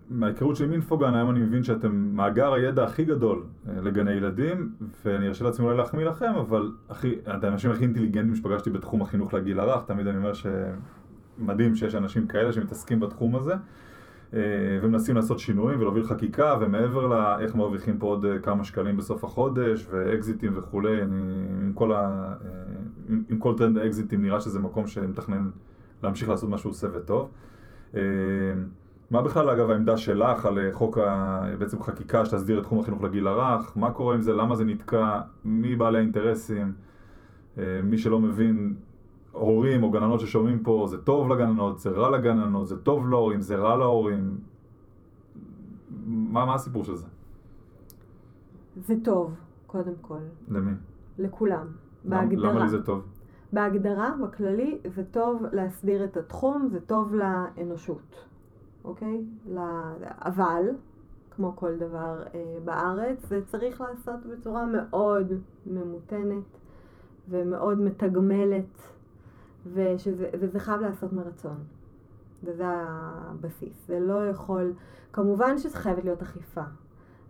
מההיכרות 0.10 0.56
שלי 0.56 0.66
עם 0.68 0.74
אינפוגן, 0.74 1.14
היום 1.14 1.30
אני 1.30 1.40
מבין 1.40 1.64
שאתם 1.64 1.92
מאגר 1.96 2.54
הידע 2.54 2.84
הכי 2.84 3.06
גדול 3.06 3.44
uh, 3.44 3.70
לגני 3.82 4.12
ילדים, 4.12 4.72
ואני 5.06 5.28
ארשה 5.28 5.46
לעצמי 5.46 5.66
אולי 5.66 5.78
להחמיא 5.78 6.06
לכם, 6.06 6.34
אבל 6.36 6.72
הכי, 6.90 7.16
אתם 7.38 7.48
האנשים 7.48 7.72
הכי 7.72 7.84
אינטליגנטים 7.84 8.36
שפגשתי 8.36 8.70
בתחום 8.70 9.02
החינוך 9.02 9.34
לגיל 9.34 9.60
הרך, 9.60 9.84
תמיד 9.86 10.08
אני 10.08 10.18
אומר 10.18 10.32
שמדהים 10.34 11.76
שיש 11.76 11.96
אנשים 11.96 12.28
כאלה 12.28 12.54
שמתעסקים 12.54 13.00
בתחום 13.00 13.36
הזה. 13.36 13.54
אה, 14.34 14.40
ומנסים 14.82 15.16
לעשות 15.16 15.40
שינויים 15.40 15.80
ולהוביל 15.80 16.04
חקיקה, 16.04 16.58
ומעבר 16.62 17.08
לאיך 17.08 17.56
מרוויחים 17.56 17.98
פה 17.98 18.08
עוד 18.08 18.26
אה, 18.26 18.40
כמה 18.40 18.64
שקלים 18.64 18.98
בסוף 18.98 19.24
החודש, 19.24 19.88
ואקזיטים 19.90 20.52
וכולי, 20.56 21.02
אני, 21.02 21.46
עם, 21.62 21.72
כל 21.74 21.92
ה, 21.92 21.98
אה, 21.98 22.36
עם, 23.10 23.24
עם 23.30 23.38
כל 23.38 23.54
טרנד 23.58 23.78
האקזיטים 23.78 24.22
נראה 24.22 24.42
שזה 24.42 24.60
מקום 24.60 24.88
שמתכנן 24.88 25.50
להמשיך 26.04 26.30
לעשות 26.30 26.50
משהו 26.50 26.70
עושה 26.70 26.88
וטוב. 26.94 27.30
מה 29.12 29.22
בכלל 29.22 29.50
אגב 29.50 29.70
העמדה 29.70 29.98
שלך 29.98 30.46
על 30.46 30.60
חוק, 30.72 30.98
ה, 30.98 31.42
בעצם 31.60 31.84
חקיקה 31.84 32.26
שתסדיר 32.26 32.60
את 32.60 32.64
תחום 32.64 32.80
החינוך 32.80 33.04
לגיל 33.04 33.28
הרך, 33.28 33.72
מה 33.76 33.92
קורה 33.92 34.16
עם 34.16 34.22
זה, 34.22 34.34
למה 34.34 34.56
זה 34.56 34.66
נתקע, 34.66 35.20
מי 35.46 35.76
בעלי 35.76 35.98
האינטרסים, 35.98 36.74
מי 37.58 37.98
שלא 37.98 38.20
מבין 38.20 38.76
הורים 39.40 39.84
או 39.84 39.92
גננות 39.92 40.20
ששומעים 40.20 40.60
פה, 40.60 40.86
זה 40.90 40.98
טוב 40.98 41.30
לגננות, 41.30 41.80
זה 41.80 41.90
רע 41.90 42.18
לגננות, 42.18 42.68
זה 42.68 42.78
טוב 42.78 43.10
להורים, 43.10 43.42
זה 43.42 43.56
רע 43.56 43.76
להורים. 43.76 44.38
מה, 46.06 46.46
מה 46.46 46.56
הסיפור 46.56 46.84
של 46.84 46.96
זה? 46.96 47.08
זה 48.76 48.96
טוב, 49.04 49.34
קודם 49.68 49.94
כל, 50.02 50.20
למי? 50.48 50.72
לכולם. 51.18 51.68
בהגדרה. 52.04 52.52
למה 52.52 52.64
לי 52.64 52.70
זה 52.70 52.84
טוב? 52.84 53.02
בהגדרה, 53.54 54.14
בכללי, 54.24 54.78
זה 54.96 55.04
טוב 55.12 55.44
להסדיר 55.52 56.04
את 56.04 56.18
התחום, 56.18 56.68
זה 56.72 56.82
טוב 56.82 57.16
לאנושות, 57.16 58.26
אוקיי? 58.84 59.26
אבל, 60.02 60.66
כמו 61.36 61.56
כל 61.56 61.76
דבר 61.76 62.24
אה, 62.34 62.58
בארץ, 62.66 63.26
זה 63.26 63.46
צריך 63.46 63.82
לעשות 63.82 64.26
בצורה 64.26 64.66
מאוד 64.66 65.34
ממותנת 65.66 66.58
ומאוד 67.30 67.82
מתגמלת, 67.82 68.97
ושזה, 69.74 70.30
וזה 70.40 70.60
חייב 70.60 70.82
להיעשות 70.82 71.14
מרצון. 71.14 71.58
וזה 72.44 72.64
הבסיס. 72.68 73.88
זה 73.88 74.00
לא 74.00 74.30
יכול... 74.30 74.74
כמובן 75.14 75.58
שזה 75.58 75.78
חייבת 75.78 76.04
להיות 76.04 76.22
אכיפה, 76.22 76.64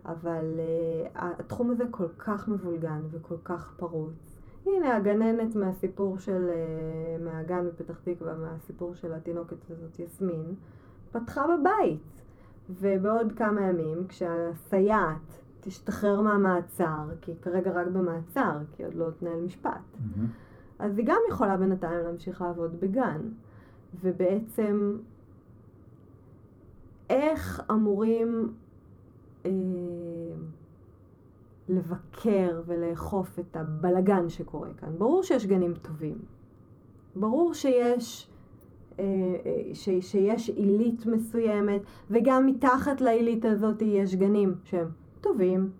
אבל 0.06 0.44
uh, 0.56 1.08
התחום 1.14 1.70
הזה 1.70 1.84
כל 1.90 2.08
כך 2.18 2.48
מבולגן 2.48 3.00
וכל 3.10 3.36
כך 3.44 3.72
פרוץ. 3.76 4.38
הנה 4.66 4.96
הגננת 4.96 5.56
מהסיפור 5.56 6.18
של, 6.18 6.50
uh, 6.50 7.22
מהגן 7.22 7.66
בפתח 7.66 8.00
תקווה, 8.04 8.34
מהסיפור 8.34 8.94
של 8.94 9.14
התינוקת 9.14 9.70
הזאת, 9.70 9.98
יסמין, 9.98 10.54
פתחה 11.12 11.44
בבית. 11.46 12.22
ובעוד 12.70 13.32
כמה 13.36 13.60
ימים, 13.60 14.06
כשהסייעת 14.08 15.40
תשתחרר 15.60 16.20
מהמעצר, 16.20 17.08
כי 17.20 17.30
היא 17.30 17.38
כרגע 17.42 17.70
רק 17.70 17.86
במעצר, 17.86 18.58
כי 18.72 18.84
עוד 18.84 18.94
לא 18.94 19.08
התנהל 19.08 19.40
משפט, 19.40 19.70
מהמם. 20.00 20.28
אז 20.78 20.98
היא 20.98 21.06
גם 21.06 21.20
יכולה 21.30 21.56
בינתיים 21.56 22.04
להמשיך 22.04 22.42
לעבוד 22.42 22.80
בגן. 22.80 23.20
ובעצם, 24.00 24.96
איך 27.10 27.62
אמורים 27.70 28.52
אה, 29.46 29.50
לבקר 31.68 32.62
ולאכוף 32.66 33.38
את 33.38 33.56
הבלגן 33.56 34.28
שקורה 34.28 34.68
כאן? 34.74 34.98
ברור 34.98 35.22
שיש 35.22 35.46
גנים 35.46 35.74
טובים. 35.74 36.18
ברור 37.16 37.54
שיש, 37.54 38.30
אה, 38.98 39.04
אה, 39.46 39.74
ש, 39.74 39.88
שיש 40.00 40.50
עילית 40.50 41.06
מסוימת, 41.06 41.82
וגם 42.10 42.46
מתחת 42.46 43.00
לעילית 43.00 43.44
הזאת 43.44 43.82
יש 43.82 44.14
גנים 44.14 44.54
שהם 44.64 44.88
טובים, 45.20 45.70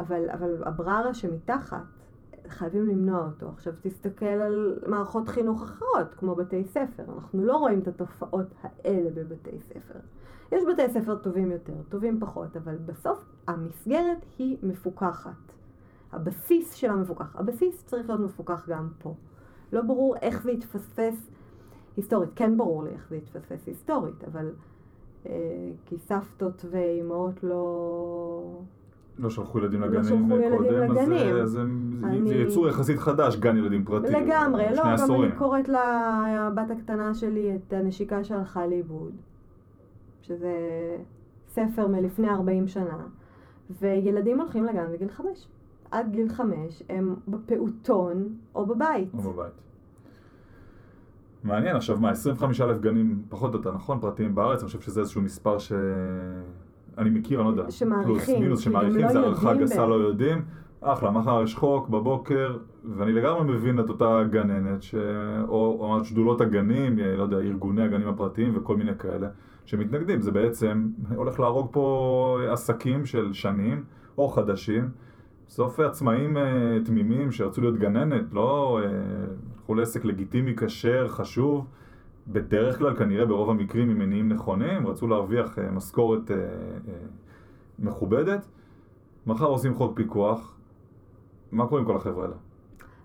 אבל, 0.00 0.30
אבל 0.30 0.64
הבררה 0.64 1.14
שמתחת, 1.14 1.95
חייבים 2.48 2.86
למנוע 2.86 3.26
אותו. 3.26 3.48
עכשיו 3.48 3.72
תסתכל 3.82 4.26
על 4.26 4.78
מערכות 4.86 5.28
חינוך 5.28 5.62
אחרות, 5.62 6.14
כמו 6.16 6.34
בתי 6.34 6.64
ספר. 6.64 7.04
אנחנו 7.14 7.44
לא 7.44 7.56
רואים 7.56 7.78
את 7.78 7.88
התופעות 7.88 8.46
האלה 8.62 9.10
בבתי 9.10 9.60
ספר. 9.60 9.98
יש 10.52 10.64
בתי 10.72 10.92
ספר 10.92 11.16
טובים 11.16 11.50
יותר, 11.50 11.72
טובים 11.88 12.20
פחות, 12.20 12.56
אבל 12.56 12.76
בסוף 12.76 13.24
המסגרת 13.48 14.24
היא 14.38 14.56
מפוקחת. 14.62 15.52
הבסיס 16.12 16.74
שלה 16.74 16.96
מפוקח. 16.96 17.36
הבסיס 17.36 17.84
צריך 17.86 18.08
להיות 18.08 18.20
מפוקח 18.20 18.68
גם 18.68 18.88
פה. 18.98 19.14
לא 19.72 19.82
ברור 19.82 20.16
איך 20.16 20.42
זה 20.42 20.52
יתפספס 20.52 21.30
היסטורית. 21.96 22.30
כן 22.34 22.56
ברור 22.56 22.84
לי 22.84 22.90
איך 22.90 23.06
זה 23.10 23.16
יתפספס 23.16 23.66
היסטורית, 23.66 24.24
אבל 24.24 24.52
אה, 25.26 25.32
כי 25.86 25.98
סבתות 25.98 26.64
ואימהות 26.70 27.42
לא... 27.42 28.60
לא 29.18 29.30
שלחו 29.30 29.58
ילדים 29.58 29.80
לא 29.80 29.86
לגנים 29.86 30.04
שלחו 30.04 30.18
ילדים 30.40 30.56
קודם, 30.58 30.90
אז 30.90 30.96
לגנים. 30.96 31.18
זה- 31.34 31.42
אז 31.42 31.50
זה 31.50 31.62
אני- 31.62 32.28
זה 32.28 32.34
יצור 32.34 32.68
יחסית 32.68 32.98
חדש, 32.98 33.36
גן 33.36 33.56
ילדים 33.56 33.84
פרטי. 33.84 34.12
לגמרי, 34.12 34.64
לא, 34.76 34.82
גם 34.84 34.88
עשורים. 34.92 35.30
אני 35.30 35.38
קוראת 35.38 35.68
לבת 35.68 36.70
הקטנה 36.70 37.14
שלי 37.14 37.56
את 37.56 37.72
הנשיקה 37.72 38.24
שהלכה 38.24 38.66
לאיבוד, 38.66 39.12
שזה 40.22 40.52
ספר 41.48 41.88
מלפני 41.88 42.28
40 42.30 42.66
שנה, 42.68 42.98
וילדים 43.80 44.40
הולכים 44.40 44.64
לגן 44.64 44.86
בגיל 44.92 45.08
חמש. 45.08 45.48
עד 45.90 46.12
גיל 46.12 46.28
חמש 46.28 46.82
הם 46.88 47.14
בפעוטון 47.28 48.28
או 48.54 48.66
בבית. 48.66 49.08
או 49.14 49.32
בבית. 49.32 49.52
מעניין, 51.44 51.76
עכשיו 51.76 52.00
מה, 52.00 52.10
25 52.10 52.60
אלף 52.60 52.78
גנים 52.80 53.22
פחות 53.28 53.52
או 53.54 53.58
יותר, 53.58 53.72
נכון? 53.74 54.00
פרטיים 54.00 54.34
בארץ, 54.34 54.60
אני 54.60 54.66
חושב 54.66 54.80
שזה 54.80 55.00
איזשהו 55.00 55.22
מספר 55.22 55.58
ש... 55.58 55.72
אני 56.98 57.10
מכיר, 57.10 57.40
אני 57.40 57.46
לא 57.46 57.50
יודע, 57.50 57.70
שמעריכים, 57.70 58.14
פלוס 58.14 58.28
מינוס, 58.28 58.58
גם 58.58 58.64
שמעריכים, 58.64 59.00
לא 59.00 59.12
זה 59.12 59.20
הערכה 59.20 59.54
גסה. 59.54 59.86
לא 59.86 59.94
יודעים. 59.94 60.42
אחלה, 60.80 61.10
מחר 61.10 61.42
יש 61.42 61.54
חוק 61.54 61.88
בבוקר, 61.88 62.56
ואני 62.84 63.12
לגמרי 63.12 63.44
מבין 63.44 63.80
את 63.80 63.88
אותה 63.88 64.22
גננת, 64.30 64.82
ש... 64.82 64.94
או, 65.48 65.56
או 65.80 66.04
שדולות 66.04 66.40
הגנים, 66.40 66.98
לא 66.98 67.22
יודע, 67.22 67.36
ארגוני 67.36 67.82
הגנים 67.82 68.08
הפרטיים 68.08 68.52
וכל 68.56 68.76
מיני 68.76 68.92
כאלה, 68.98 69.28
שמתנגדים. 69.64 70.22
זה 70.22 70.30
בעצם 70.30 70.88
הולך 71.16 71.40
להרוג 71.40 71.68
פה 71.72 72.38
עסקים 72.50 73.06
של 73.06 73.32
שנים, 73.32 73.84
או 74.18 74.28
חדשים. 74.28 74.88
בסוף 75.48 75.80
עצמאים 75.80 76.36
אה, 76.36 76.78
תמימים 76.84 77.32
שרצו 77.32 77.60
להיות 77.60 77.76
גננת, 77.76 78.24
לא 78.32 78.80
אה, 78.82 78.88
הלכו 79.58 79.74
לעסק 79.74 80.04
לגיטימי, 80.04 80.54
כשר, 80.56 81.08
חשוב, 81.08 81.66
בדרך 82.28 82.78
כלל, 82.78 82.96
כנראה 82.96 83.26
ברוב 83.26 83.50
המקרים 83.50 83.88
ממניעים 83.88 84.28
נכונים, 84.28 84.86
רצו 84.86 85.06
להרוויח 85.06 85.58
אה, 85.58 85.70
משכורת 85.70 86.30
אה, 86.30 86.36
אה, 86.36 86.42
מכובדת. 87.78 88.46
מחר 89.26 89.44
עושים 89.44 89.74
חוק 89.74 89.96
פיקוח, 89.96 90.56
מה 91.52 91.66
קורה 91.66 91.80
עם 91.80 91.86
כל 91.86 91.96
החבר'ה 91.96 92.24
האלה? 92.24 92.36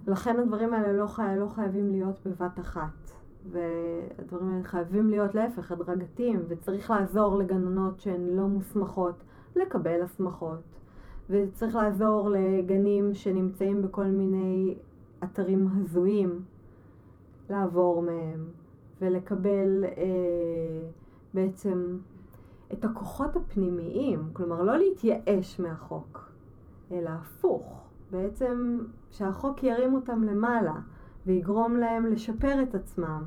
לכן 0.08 0.40
הדברים 0.40 0.74
האלה 0.74 0.94
לא, 0.94 1.08
חי... 1.08 1.36
לא 1.40 1.48
חייבים 1.48 1.92
להיות 1.92 2.20
בבת 2.26 2.60
אחת. 2.60 3.12
והדברים 3.52 4.50
האלה 4.50 4.64
חייבים 4.64 5.10
להיות 5.10 5.36
להפך, 5.36 5.72
הדרגתיים, 5.72 6.40
וצריך 6.48 6.92
לעזור 6.92 7.38
לגננות 7.38 8.00
שהן 8.00 8.28
לא 8.28 8.48
מוסמכות 8.48 9.24
לקבל 9.56 10.02
הסמכות. 10.02 10.62
וצריך 11.30 11.76
לעזור 11.76 12.30
לגנים 12.30 13.14
שנמצאים 13.14 13.82
בכל 13.82 14.06
מיני 14.06 14.76
אתרים 15.24 15.68
הזויים, 15.72 16.40
לעבור 17.50 18.02
מהם, 18.02 18.46
ולקבל 19.02 19.84
אה, 19.86 20.90
בעצם 21.34 21.98
את 22.74 22.86
הכוחות 22.86 23.36
הפנימיים, 23.36 24.30
כלומר 24.34 24.62
לא 24.64 24.78
להתייאש 24.78 25.60
מהחוק, 25.60 26.32
אלא 26.92 27.10
הפוך, 27.10 27.82
בעצם 28.12 28.80
שהחוק 29.12 29.64
ירים 29.64 29.94
אותם 29.94 30.24
למעלה 30.24 30.76
ויגרום 31.26 31.76
להם 31.76 32.06
לשפר 32.06 32.64
את 32.64 32.76
עצמם 32.76 33.24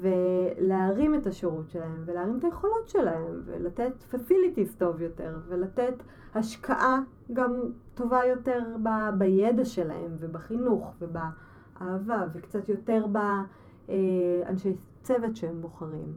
ולהרים 0.00 1.14
את 1.14 1.26
השירות 1.26 1.70
שלהם 1.70 2.02
ולהרים 2.04 2.38
את 2.38 2.44
היכולות 2.44 2.88
שלהם 2.88 3.40
ולתת 3.44 3.92
facilities 4.12 4.78
טוב 4.78 5.00
יותר 5.00 5.38
ולתת 5.48 5.94
השקעה 6.34 6.98
גם 7.32 7.52
טובה 7.94 8.20
יותר 8.24 8.62
ב- 8.82 9.18
בידע 9.18 9.64
שלהם 9.64 10.16
ובחינוך 10.18 10.94
ובאהבה 11.00 12.24
וקצת 12.32 12.68
יותר 12.68 13.06
באנשי 13.06 14.76
צוות 15.06 15.36
שהם 15.36 15.60
בוחרים. 15.60 16.12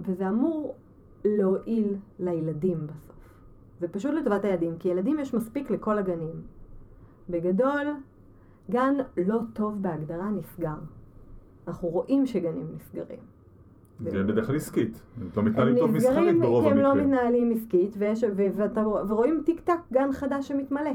וזה 0.00 0.28
אמור 0.28 0.74
להועיל 1.24 1.96
לילדים 2.18 2.86
בסוף. 2.86 3.16
זה 3.80 3.88
פשוט 3.88 4.14
לטובת 4.14 4.44
הילדים, 4.44 4.74
כי 4.78 4.88
ילדים 4.88 5.18
יש 5.18 5.34
מספיק 5.34 5.70
לכל 5.70 5.98
הגנים. 5.98 6.42
בגדול, 7.30 7.86
גן 8.70 8.94
לא 9.26 9.40
טוב 9.52 9.82
בהגדרה 9.82 10.30
נסגר. 10.30 10.74
אנחנו 11.68 11.88
רואים 11.88 12.26
שגנים 12.26 12.66
נסגרים. 12.76 13.18
זה 14.00 14.24
בדרך 14.24 14.46
כלל 14.46 14.56
עסקית, 14.56 15.02
הם 15.20 15.28
לא 15.36 15.42
מתנהלים 15.42 15.78
טוב 15.78 15.90
מסחרית 15.90 16.40
ברוב 16.40 16.64
כי 16.64 16.70
הם 16.70 16.78
לא 16.78 16.88
המקרים. 16.88 17.10
מתנהלים 17.10 17.52
עסקית, 17.52 17.94
ויש, 17.98 18.24
ו, 18.36 18.46
ואתה, 18.56 18.88
ורואים 18.88 19.42
טיק 19.46 19.60
טק 19.60 19.78
גן 19.92 20.12
חדש 20.12 20.48
שמתמלא. 20.48 20.90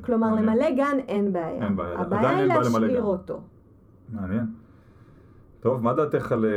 כלומר, 0.00 0.28
מעניין. 0.34 0.46
למלא 0.46 0.70
גן 0.70 0.98
אין 1.08 1.32
בעיה. 1.32 1.64
אין 1.64 1.76
בעיה. 1.76 1.98
הבעיה 1.98 2.38
היא 2.38 2.46
להשאיר. 2.46 3.02
אותו. 3.02 3.40
מעניין. 4.12 4.46
טוב, 5.62 5.82
מה 5.82 5.92
דעתך 5.94 6.32
על 6.32 6.44
אה, 6.44 6.50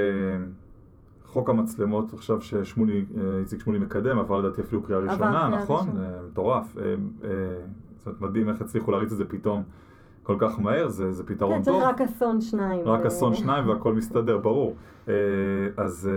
חוק 1.26 1.50
המצלמות 1.50 2.14
עכשיו 2.14 2.42
ששמולי, 2.42 3.06
אה, 3.18 3.40
איציק 3.40 3.60
שמולי 3.60 3.80
מקדם, 3.80 4.20
עבר 4.20 4.40
לדעתי 4.40 4.62
אפילו 4.62 4.84
קריאה 4.84 5.00
ראשונה, 5.00 5.50
נכון? 5.50 5.88
אה, 5.98 6.20
מטורף. 6.32 6.76
זאת 7.98 8.08
אומרת, 8.08 8.22
מדהים 8.22 8.50
איך 8.50 8.62
הצליחו 8.62 8.92
להריץ 8.92 9.12
את 9.12 9.18
זה 9.18 9.26
פתאום 9.26 9.64
כל 10.24 10.36
כך 10.40 10.60
מהר, 10.60 10.88
זה, 10.88 11.12
זה 11.12 11.24
פתרון 11.24 11.58
כן, 11.58 11.64
טוב. 11.64 11.74
צריך 11.74 11.90
רק 11.90 12.02
אסון 12.02 12.42
שניים. 12.42 12.86
רק 12.86 13.06
אסון 13.06 13.34
שניים 13.34 13.70
והכל 13.70 13.94
מסתדר, 13.94 14.38
ברור. 14.38 14.76
אז 15.78 16.10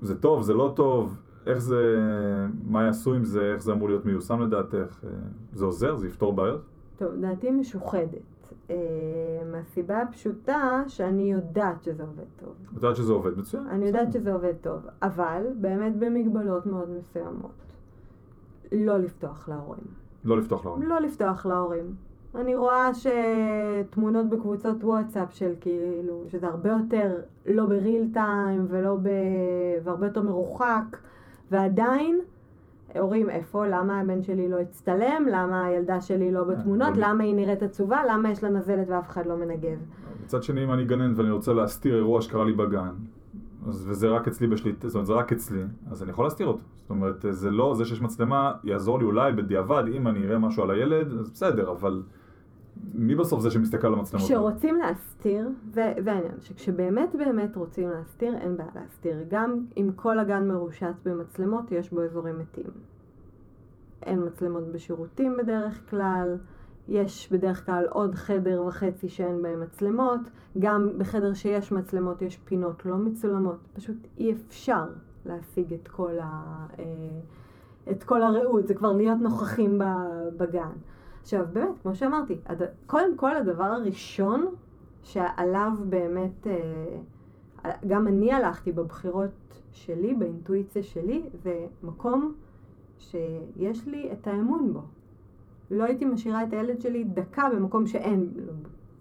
זה 0.00 0.20
טוב, 0.20 0.42
זה 0.42 0.54
לא 0.54 0.72
טוב, 0.76 1.16
איך 1.46 1.58
זה, 1.58 1.96
מה 2.64 2.84
יעשו 2.84 3.14
עם 3.14 3.24
זה, 3.24 3.52
איך 3.52 3.62
זה 3.62 3.72
אמור 3.72 3.88
להיות 3.88 4.06
מיושם 4.06 4.40
לדעתך? 4.40 5.04
זה 5.52 5.64
עוזר? 5.64 5.96
זה 5.96 6.06
יפתור 6.06 6.32
בעיות? 6.32 6.60
טוב, 6.96 7.08
דעתי 7.20 7.50
משוחדת. 7.50 8.29
אה, 8.70 8.76
מהסיבה 9.52 10.02
הפשוטה 10.02 10.82
שאני 10.88 11.32
יודעת 11.32 11.82
שזה 11.82 12.02
עובד 12.02 12.24
טוב. 12.40 12.54
את 12.68 12.74
יודעת 12.74 12.96
שזה 12.96 13.12
עובד 13.12 13.38
מצוין. 13.38 13.66
אני 13.66 13.86
יודעת 13.86 14.12
שזה 14.12 14.32
עובד 14.32 14.54
טוב, 14.60 14.80
אבל 15.02 15.46
באמת 15.60 15.96
במגבלות 15.96 16.66
מאוד 16.66 16.88
מסוימות. 16.90 17.50
לא 18.72 18.98
לפתוח 18.98 19.48
להורים. 19.48 19.84
לא 20.24 20.38
לפתוח 20.38 20.64
להורים. 20.64 20.88
לא 20.88 21.00
לפתוח 21.00 21.46
להורים. 21.46 21.94
אני 22.34 22.54
רואה 22.54 22.90
שתמונות 22.94 24.28
בקבוצות 24.28 24.84
וואטסאפ 24.84 25.34
של 25.34 25.52
כאילו, 25.60 26.24
שזה 26.28 26.46
הרבה 26.46 26.70
יותר 26.70 27.16
לא 27.46 27.66
בריל 27.66 28.10
טיים 28.12 28.66
ולא 28.68 28.96
ב... 29.02 29.08
והרבה 29.84 30.06
יותר 30.06 30.22
מרוחק, 30.22 30.96
ועדיין 31.50 32.20
הורים 32.98 33.30
איפה, 33.30 33.66
למה 33.66 34.00
הבן 34.00 34.22
שלי 34.22 34.48
לא 34.48 34.58
הצטלם, 34.60 35.26
למה 35.30 35.64
הילדה 35.64 36.00
שלי 36.00 36.32
לא 36.32 36.44
בתמונות, 36.44 36.88
אבל- 36.88 37.00
למה 37.04 37.24
היא 37.24 37.34
נראית 37.34 37.62
עצובה, 37.62 38.00
למה 38.10 38.30
יש 38.30 38.44
לה 38.44 38.50
נזלת 38.50 38.88
ואף 38.88 39.08
אחד 39.08 39.26
לא 39.26 39.36
מנגב. 39.36 39.78
מצד 40.24 40.42
שני, 40.42 40.64
אם 40.64 40.72
אני 40.72 40.84
גנן 40.84 41.12
ואני 41.16 41.30
רוצה 41.30 41.52
להסתיר 41.52 41.94
אירוע 41.96 42.20
שקרה 42.20 42.44
לי 42.44 42.52
בגן, 42.52 42.94
אז, 43.68 43.86
וזה 43.90 44.08
רק 44.08 44.28
אצלי 44.28 44.46
בשליטה, 44.46 44.88
זאת 44.88 44.94
אומרת, 44.94 45.06
זה 45.06 45.12
רק 45.12 45.32
אצלי, 45.32 45.62
אז 45.90 46.02
אני 46.02 46.10
יכול 46.10 46.24
להסתיר 46.24 46.46
אותו. 46.46 46.60
זאת 46.76 46.90
אומרת, 46.90 47.24
זה 47.30 47.50
לא, 47.50 47.74
זה 47.74 47.84
שיש 47.84 48.02
מצלמה 48.02 48.52
יעזור 48.64 48.98
לי 48.98 49.04
אולי 49.04 49.32
בדיעבד, 49.32 49.84
אם 49.92 50.08
אני 50.08 50.26
אראה 50.26 50.38
משהו 50.38 50.62
על 50.62 50.70
הילד, 50.70 51.12
אז 51.20 51.30
בסדר, 51.30 51.70
אבל 51.70 52.02
מי 52.94 53.14
בסוף 53.14 53.40
זה 53.40 53.50
שמסתכל 53.50 53.86
על 53.86 53.94
המצלמות? 53.94 54.26
כשרוצים 54.26 54.76
להסתיר, 54.76 55.48
זה, 55.72 55.94
זה 55.98 56.12
העניין, 56.12 56.34
שכשבאמת 56.40 57.14
באמת 57.14 57.56
רוצים 57.56 57.88
להסתיר, 57.88 58.36
אין 58.36 58.56
בעיה 58.56 58.70
להסתיר. 58.74 59.16
גם 59.28 59.64
אם 59.76 59.90
כל 59.96 60.18
הגן 60.18 60.48
מרושת 60.48 60.94
במצלמות, 61.04 61.72
יש 61.72 61.90
בו 61.90 62.02
אזורים 62.02 62.38
מתים. 62.38 62.70
אין 64.02 64.26
מצלמות 64.26 64.72
בשירותים 64.72 65.36
בדרך 65.36 65.90
כלל, 65.90 66.36
יש 66.88 67.32
בדרך 67.32 67.66
כלל 67.66 67.86
עוד 67.90 68.14
חדר 68.14 68.62
וחצי 68.66 69.08
שאין 69.08 69.42
בהם 69.42 69.60
מצלמות, 69.60 70.20
גם 70.58 70.88
בחדר 70.98 71.34
שיש 71.34 71.72
מצלמות 71.72 72.22
יש 72.22 72.36
פינות 72.36 72.86
לא 72.86 72.96
מצולמות, 72.96 73.58
פשוט 73.74 73.96
אי 74.18 74.32
אפשר 74.32 74.84
להשיג 75.26 75.72
את 75.72 75.88
כל, 75.88 76.18
ה, 76.18 76.66
אה, 76.78 76.84
את 77.90 78.04
כל 78.04 78.22
הרעות, 78.22 78.66
זה 78.66 78.74
כבר 78.74 78.92
להיות 78.92 79.18
נוכחים 79.18 79.80
בגן. 80.36 80.72
עכשיו, 81.22 81.46
באמת, 81.52 81.78
כמו 81.82 81.94
שאמרתי, 81.94 82.38
הד... 82.46 82.62
קודם 82.86 83.16
כל 83.16 83.36
הדבר 83.36 83.64
הראשון 83.64 84.46
שעליו 85.02 85.72
באמת, 85.88 86.46
אה, 86.46 87.70
גם 87.86 88.08
אני 88.08 88.32
הלכתי 88.32 88.72
בבחירות 88.72 89.30
שלי, 89.72 90.14
באינטואיציה 90.14 90.82
שלי, 90.82 91.22
זה 91.42 91.66
מקום 91.82 92.34
שיש 92.98 93.86
לי 93.86 94.12
את 94.12 94.26
האמון 94.26 94.72
בו. 94.72 94.80
לא 95.70 95.84
הייתי 95.84 96.04
משאירה 96.04 96.44
את 96.44 96.52
הילד 96.52 96.80
שלי 96.80 97.04
דקה 97.04 97.48
במקום 97.54 97.86
שאין 97.86 98.30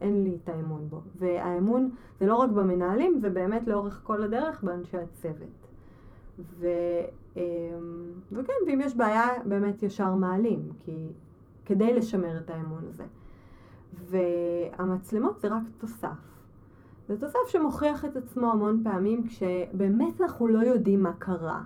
אין 0.02 0.24
לי 0.24 0.38
את 0.44 0.50
האמון 0.50 0.90
בו. 0.90 1.02
והאמון 1.16 1.90
זה 2.20 2.26
לא 2.26 2.36
רק 2.36 2.50
במנהלים, 2.50 3.20
זה 3.20 3.30
באמת 3.30 3.68
לאורך 3.68 4.02
כל 4.04 4.24
הדרך 4.24 4.64
באנשי 4.64 4.98
הצוות. 4.98 5.68
ו, 6.60 6.68
אה, 7.38 7.42
וכן, 8.32 8.54
ואם 8.68 8.82
יש 8.82 8.96
בעיה, 8.96 9.28
באמת 9.46 9.84
ישר 9.84 10.16
מעלים, 10.16 10.70
כי 10.80 11.08
כדי 11.70 11.94
לשמר 11.94 12.38
את 12.38 12.50
האמון 12.50 12.84
הזה. 12.90 13.04
והמצלמות 14.10 15.40
זה 15.40 15.48
רק 15.48 15.64
תוסף. 15.78 16.40
זה 17.08 17.20
תוסף 17.20 17.40
שמוכיח 17.48 18.06
את 18.06 18.18
עצמו 18.18 18.52
המון 18.52 18.82
פעמים 18.84 19.28
כשבאמת 19.28 20.22
אנחנו 20.22 20.48
לא 20.48 20.60
יודעים 20.60 21.04
מה 21.04 21.14
קרה. 21.14 21.64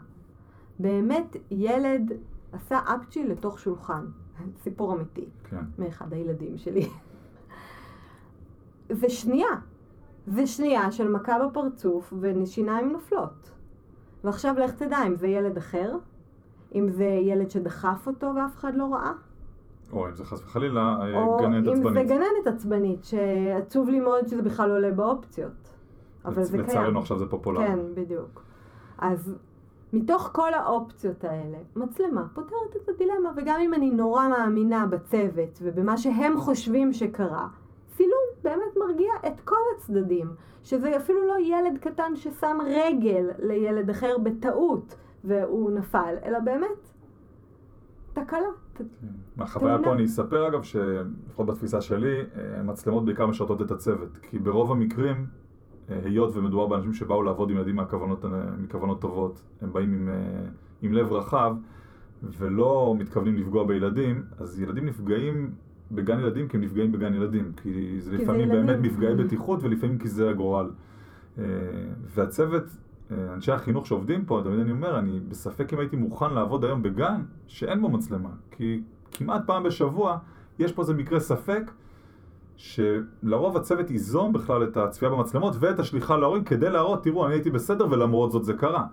באמת 0.80 1.36
ילד 1.52 2.12
עשה 2.52 2.80
אפצ'י 2.96 3.28
לתוך 3.28 3.60
שולחן. 3.60 4.06
סיפור 4.64 4.94
אמיתי. 4.94 5.26
כן. 5.44 5.66
מאחד 5.78 6.14
הילדים 6.14 6.58
שלי. 6.58 6.90
ושנייה, 9.02 9.50
ושנייה 10.28 10.92
של 10.92 11.12
מכה 11.12 11.48
בפרצוף 11.48 12.14
ושיניים 12.20 12.92
נופלות. 12.92 13.52
ועכשיו 14.24 14.56
לך 14.60 14.72
תדע 14.72 14.98
אם 15.08 15.16
זה 15.16 15.28
ילד 15.28 15.58
אחר, 15.58 15.98
אם 16.76 16.90
זה 16.90 17.06
ילד 17.06 17.50
שדחף 17.50 18.08
אותו 18.08 18.32
ואף 18.36 18.56
אחד 18.56 18.76
לא 18.76 18.94
ראה, 18.94 19.12
או 19.96 20.08
אם 20.08 20.16
זה 20.16 20.26
חס 20.26 20.44
וחלילה 20.44 20.96
אה, 21.02 21.24
או 21.24 21.38
גננת 21.38 21.58
אם 21.58 21.64
זה 21.64 21.72
עצבנית. 21.72 22.08
גננת 22.08 22.48
עצבנית, 22.48 23.04
שעצוב 23.04 23.90
לי 23.90 24.00
מאוד 24.00 24.28
שזה 24.28 24.42
בכלל 24.42 24.72
עולה 24.72 24.92
באופציות. 24.92 25.74
אבל 26.26 26.44
זה 26.44 26.58
קיים. 26.58 26.64
לצערנו 26.70 27.00
עכשיו 27.00 27.20
זה 27.20 27.26
פופולרי. 27.26 27.68
כן, 27.68 27.80
בדיוק. 27.94 28.44
אז 28.98 29.36
מתוך 29.94 30.30
כל 30.34 30.54
האופציות 30.54 31.24
האלה, 31.24 31.58
מצלמה 31.76 32.26
פותרת 32.34 32.76
את 32.84 32.90
הדילמה, 32.90 33.32
וגם 33.36 33.60
אם 33.62 33.74
אני 33.74 33.92
נורא 33.92 34.28
מאמינה 34.28 34.86
בצוות 34.86 35.60
ובמה 35.62 35.98
שהם 35.98 36.38
חושבים 36.38 36.94
שקרה, 36.94 37.48
צילום 37.88 38.24
באמת 38.44 38.78
מרגיע 38.78 39.12
את 39.28 39.40
כל 39.40 39.56
הצדדים, 39.76 40.28
שזה 40.64 40.98
אפילו 40.98 41.28
לא 41.28 41.36
ילד 41.40 41.78
קטן 41.78 42.16
ששם 42.16 42.58
רגל 42.66 43.30
לילד 43.40 43.90
אחר 43.90 44.18
בטעות 44.24 44.96
והוא 45.24 45.72
נפל, 45.72 46.16
אלא 46.26 46.40
באמת 46.40 46.93
תקלה. 48.14 48.40
ת- 48.74 48.82
מהחוויה. 49.38 49.78
פה 49.84 49.94
אני 49.94 50.06
אספר 50.06 50.48
אגב, 50.48 50.64
שלפחות 50.64 51.46
בתפיסה 51.46 51.82
שלי, 51.82 52.16
אה, 52.36 52.64
מצלמות 52.64 53.06
בעיקר 53.06 53.26
משרתות 53.28 53.62
את 53.62 53.72
הצוות. 53.72 54.18
כי 54.22 54.40
ברוב 54.40 54.72
המקרים, 54.72 55.26
אה, 55.90 56.00
היות 56.04 56.36
ומדובר 56.36 56.68
באנשים 56.68 56.94
שבאו 56.94 57.24
לעבוד 57.24 57.50
עם 57.50 57.58
ילדים 57.58 57.76
מהכוונות, 57.76 58.26
אה, 58.26 58.30
מכוונות 58.64 59.02
טובות, 59.02 59.42
הם 59.62 59.74
באים 59.74 59.94
עם, 59.94 60.10
עם 60.82 60.94
לב 60.94 61.12
רחב 61.14 61.56
ולא 62.38 62.96
מתכוונים 63.00 63.36
לפגוע 63.38 63.64
בילדים, 63.68 64.24
אז 64.40 64.62
ילדים 64.62 64.86
נפגעים 64.86 65.52
בגן 65.92 66.20
ילדים 66.20 66.48
כי 66.48 66.58
הם 66.58 66.64
נפגעים 66.64 66.92
בגן 66.92 67.14
ילדים. 67.14 67.52
כי 67.64 67.96
זה 68.02 68.12
זה 68.12 68.24
לפעמים 68.24 68.42
ילדים. 68.52 68.66
באמת 68.66 68.80
מפגעי 68.82 69.16
בטיחות 69.16 69.60
ולפעמים 69.64 69.98
כי 69.98 70.08
זה 70.08 70.30
הגורל. 70.30 70.70
והצוות, 72.16 72.64
אנשי 73.34 73.52
החינוך 73.52 73.88
שעובדים 73.88 74.26
פה, 74.26 74.42
תמיד 74.44 74.60
אני 74.60 74.72
אומר, 74.72 75.00
אני 75.00 75.20
בספק 75.20 75.74
אם 75.74 75.80
הייתי 75.80 75.96
מוכן 75.96 76.34
לעבוד 76.34 76.66
היום 76.66 76.84
בגן 76.84 77.22
שאין 77.48 77.82
בו 77.82 77.90
מצלמה. 77.90 78.30
כי 78.52 78.82
כמעט 79.12 79.42
פעם 79.46 79.64
בשבוע 79.64 80.18
יש 80.60 80.72
פה 80.72 80.82
איזה 80.82 80.94
מקרה 80.94 81.20
ספק, 81.20 81.72
שלרוב 82.56 83.58
הצוות 83.58 83.92
ייזום 83.92 84.34
בכלל 84.34 84.64
את 84.64 84.78
הצפייה 84.78 85.12
במצלמות 85.12 85.56
ואת 85.60 85.80
השליחה 85.80 86.18
להורים 86.18 86.44
כדי 86.44 86.70
להראות, 86.70 87.04
תראו, 87.04 87.26
אני 87.26 87.34
הייתי 87.34 87.50
בסדר 87.50 87.88
ולמרות 87.92 88.32
זאת 88.32 88.44
זה 88.44 88.54
קרה. 88.54 88.86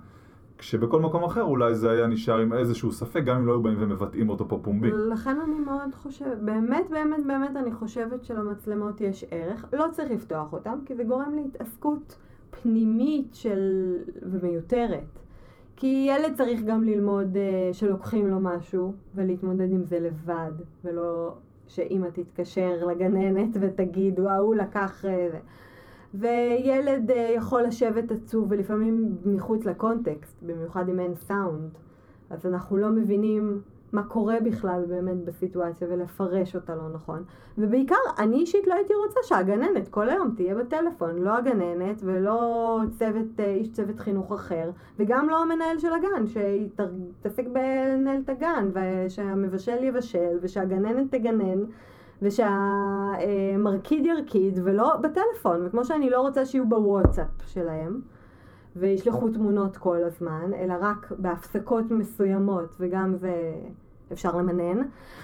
כשבכל 0.58 1.00
מקום 1.00 1.24
אחר 1.24 1.42
אולי 1.42 1.74
זה 1.74 1.90
היה 1.90 2.06
נשאר 2.06 2.38
עם 2.38 2.52
איזשהו 2.52 2.92
ספק, 2.92 3.24
גם 3.24 3.36
אם 3.36 3.46
לא 3.46 3.52
היו 3.52 3.62
באים 3.62 3.76
ומבטאים 3.78 4.28
אותו 4.28 4.48
פה 4.48 4.60
פומבי. 4.62 4.90
לכן 4.92 5.36
אני 5.44 5.58
מאוד 5.58 5.94
חושבת, 5.94 6.38
באמת 6.38 6.90
באמת 6.90 7.26
באמת 7.26 7.56
אני 7.56 7.72
חושבת 7.72 8.24
שלמצלמות 8.24 9.00
יש 9.00 9.24
ערך. 9.30 9.64
לא 9.72 9.86
צריך 9.92 10.10
לפתוח 10.10 10.52
אותן, 10.52 10.78
כי 10.86 10.94
זה 10.94 11.04
גורם 11.04 11.34
להתעסקות 11.34 12.18
פנימית 12.50 13.34
של... 13.34 13.96
ומיותרת. 14.22 15.18
כי 15.76 16.08
ילד 16.08 16.34
צריך 16.36 16.62
גם 16.62 16.84
ללמוד 16.84 17.36
uh, 17.36 17.74
שלוקחים 17.74 18.28
לו 18.28 18.40
משהו 18.40 18.92
ולהתמודד 19.14 19.72
עם 19.72 19.84
זה 19.84 20.00
לבד, 20.00 20.52
ולא 20.84 21.34
שאימא 21.66 22.08
תתקשר 22.12 22.86
לגננת 22.86 23.56
ותגיד, 23.60 24.20
וואו, 24.20 24.44
הוא 24.44 24.54
לקח... 24.54 25.04
Uh, 25.04 25.32
זה." 25.32 25.38
וילד 26.14 27.10
uh, 27.10 27.14
יכול 27.14 27.62
לשבת 27.62 28.10
עצוב 28.10 28.46
ולפעמים 28.50 29.16
מחוץ 29.24 29.64
לקונטקסט, 29.64 30.42
במיוחד 30.42 30.88
אם 30.88 31.00
אין 31.00 31.14
סאונד. 31.14 31.70
אז 32.30 32.46
אנחנו 32.46 32.76
לא 32.76 32.90
מבינים 32.90 33.60
מה 33.92 34.02
קורה 34.02 34.40
בכלל 34.44 34.84
באמת 34.88 35.24
בסיטואציה 35.24 35.88
ולפרש 35.90 36.56
אותה 36.56 36.74
לא 36.74 36.88
נכון. 36.94 37.24
ובעיקר, 37.58 37.94
אני 38.18 38.36
אישית 38.36 38.66
לא 38.66 38.74
הייתי 38.74 38.94
רוצה 38.94 39.20
שהגננת 39.22 39.88
כל 39.88 40.08
היום 40.08 40.34
תהיה 40.36 40.54
בטלפון, 40.54 41.18
לא 41.18 41.36
הגננת 41.36 42.00
ולא 42.04 42.80
צוות, 42.90 43.40
אה, 43.40 43.44
איש 43.44 43.72
צוות 43.72 44.00
חינוך 44.00 44.32
אחר, 44.32 44.70
וגם 44.98 45.28
לא 45.28 45.42
המנהל 45.42 45.78
של 45.78 45.92
הגן, 45.92 46.26
שיתעסק 46.26 47.44
בלנהל 47.52 48.20
את 48.24 48.28
הגן, 48.28 48.70
ושהמבשל 48.72 49.84
יבשל, 49.84 50.38
ושהגננת 50.42 51.14
תגנן. 51.14 51.64
ושהמרקיד 52.22 54.06
ירקיד 54.06 54.58
ולא 54.64 54.96
בטלפון, 54.96 55.66
וכמו 55.66 55.84
שאני 55.84 56.10
לא 56.10 56.20
רוצה 56.20 56.46
שיהיו 56.46 56.68
בוואטסאפ 56.68 57.26
שלהם 57.46 58.00
וישלחו 58.76 59.28
תמונות 59.28 59.76
כל 59.76 60.04
הזמן, 60.04 60.50
אלא 60.54 60.74
רק 60.80 61.12
בהפסקות 61.18 61.90
מסוימות, 61.90 62.76
וגם 62.80 63.16
זה 63.16 63.52
אפשר 64.12 64.36
למנן, 64.36 64.82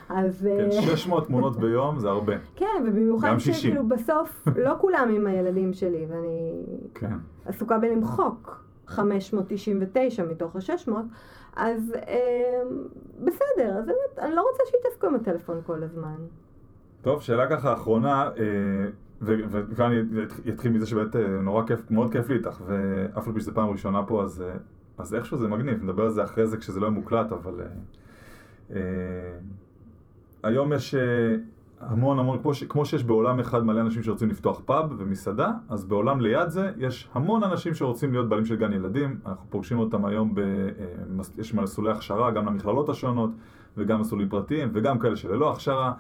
אז... 0.09 0.49
כן, 0.59 0.77
אה, 0.77 0.83
600 0.97 1.27
תמונות 1.27 1.57
ביום 1.57 1.99
זה 1.99 2.09
הרבה. 2.09 2.35
כן, 2.57 2.85
ובמיוחד 2.87 3.29
גם 3.29 3.39
60. 3.39 3.55
שכאילו 3.55 3.89
בסוף 3.89 4.49
לא 4.57 4.75
כולם 4.81 5.13
עם 5.17 5.27
הילדים 5.27 5.73
שלי, 5.73 6.07
ואני 6.09 6.65
כן. 6.95 7.17
עסוקה 7.47 7.79
בלמחוק 7.79 8.65
599 8.87 10.25
מתוך 10.25 10.57
ה-600, 10.57 10.91
אז 11.57 11.95
אה, 12.09 12.63
בסדר, 13.25 13.79
אז 13.79 13.87
באמת, 13.87 14.19
אני 14.19 14.35
לא 14.35 14.47
רוצה 14.51 14.63
שיתעסקו 14.67 15.07
עם 15.07 15.15
הטלפון 15.15 15.61
כל 15.67 15.83
הזמן. 15.83 16.17
טוב, 17.03 17.23
שאלה 17.23 17.51
ככה 17.51 17.73
אחרונה, 17.73 18.31
אה, 18.39 18.43
וכאן 19.23 19.93
אני 19.93 20.01
אתחיל 20.49 20.73
מזה 20.73 20.87
שבאמת 20.87 21.17
אה, 21.17 21.41
נורא 21.43 21.67
כיף, 21.67 21.91
מאוד 21.91 22.13
כיף 22.13 22.29
לי 22.29 22.37
איתך, 22.37 22.61
ואף 22.67 23.27
על 23.29 23.35
פי 23.35 23.41
שזו 23.41 23.55
פעם 23.55 23.69
ראשונה 23.69 24.03
פה, 24.03 24.23
אז, 24.23 24.43
אה, 24.43 24.57
אז 24.99 25.15
איכשהו 25.15 25.39
זה 25.39 25.49
מגניב, 25.49 25.85
נדבר 25.85 26.03
על 26.03 26.11
זה 26.11 26.25
אחרי 26.25 26.47
זה 26.47 26.57
כשזה 26.57 26.81
לא 26.81 26.87
יהיה 26.87 26.95
מוקלט, 26.95 27.33
אבל... 27.33 27.61
אה, 27.61 27.67
אה, 28.77 29.39
היום 30.43 30.73
יש 30.73 30.95
המון 31.81 32.19
המון, 32.19 32.39
כמו, 32.43 32.55
ש, 32.55 32.65
כמו 32.65 32.87
שיש 32.87 33.05
בעולם 33.05 33.41
אחד 33.41 33.65
מלא 33.65 33.81
אנשים 33.81 34.03
שרוצים 34.03 34.29
לפתוח 34.29 34.61
פאב 34.65 34.95
ומסעדה, 34.99 35.53
אז 35.69 35.85
בעולם 35.85 36.21
ליד 36.21 36.49
זה 36.49 36.73
יש 36.77 37.09
המון 37.13 37.43
אנשים 37.43 37.75
שרוצים 37.75 38.13
להיות 38.13 38.29
בעלים 38.29 38.45
של 38.45 38.57
גן 38.57 38.73
ילדים. 38.73 39.19
אנחנו 39.27 39.47
פוגשים 39.51 39.79
אותם 39.79 40.05
היום, 40.05 40.35
ב, 40.35 40.39
אה, 40.39 40.65
יש 41.39 41.55
מסלולי 41.55 41.91
הכשרה 41.91 42.31
גם 42.31 42.47
למכללות 42.47 42.89
השונות, 42.89 43.31
וגם 43.77 44.01
מסלולים 44.01 44.29
פרטיים, 44.29 44.71
וגם 44.73 44.99
כאלה 44.99 45.17
שללא 45.17 45.53
הכשרה. 45.53 45.93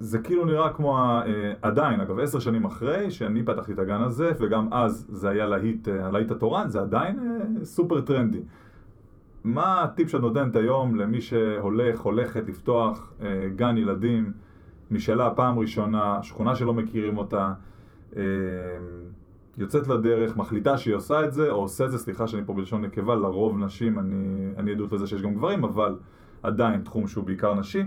אה, 0.00 0.06
זה 0.06 0.18
כאילו 0.18 0.44
נראה 0.44 0.72
כמו, 0.72 0.98
אה, 0.98 1.52
עדיין, 1.62 2.00
אגב, 2.00 2.18
עשר 2.18 2.38
שנים 2.38 2.64
אחרי 2.64 3.10
שאני 3.10 3.42
פתחתי 3.42 3.72
את 3.72 3.78
הגן 3.78 4.02
הזה, 4.02 4.32
וגם 4.40 4.68
אז 4.72 5.06
זה 5.08 5.28
היה 5.28 5.46
להיט, 5.46 5.88
אה, 5.88 6.06
הלהיט 6.06 6.30
התורן, 6.30 6.68
זה 6.68 6.80
עדיין 6.80 7.18
אה, 7.18 7.64
סופר 7.64 8.00
טרנדי. 8.00 8.40
מה 9.44 9.82
הטיפ 9.82 10.08
שאת 10.08 10.20
נותנת 10.20 10.56
היום 10.56 10.94
למי 10.96 11.20
שהולך, 11.20 12.00
הולכת 12.00 12.48
לפתוח 12.48 13.12
אה, 13.22 13.48
גן 13.56 13.76
ילדים, 13.76 14.32
משאלה 14.90 15.30
פעם 15.30 15.58
ראשונה, 15.58 16.22
שכונה 16.22 16.56
שלא 16.56 16.74
מכירים 16.74 17.18
אותה, 17.18 17.52
אה, 18.16 18.22
יוצאת 19.58 19.88
לדרך, 19.88 20.36
מחליטה 20.36 20.78
שהיא 20.78 20.94
עושה 20.94 21.24
את 21.24 21.32
זה, 21.32 21.50
או 21.50 21.56
עושה 21.56 21.84
את 21.84 21.90
זה, 21.90 21.98
סליחה 21.98 22.26
שאני 22.26 22.42
פה 22.46 22.54
בלשון 22.54 22.84
נקבה, 22.84 23.14
לרוב 23.14 23.58
נשים, 23.58 23.98
אני, 23.98 24.48
אני 24.56 24.70
עדות 24.70 24.92
לזה 24.92 25.06
שיש 25.06 25.22
גם 25.22 25.34
גברים, 25.34 25.64
אבל 25.64 25.96
עדיין 26.42 26.80
תחום 26.80 27.06
שהוא 27.06 27.24
בעיקר 27.24 27.54
נשי. 27.54 27.82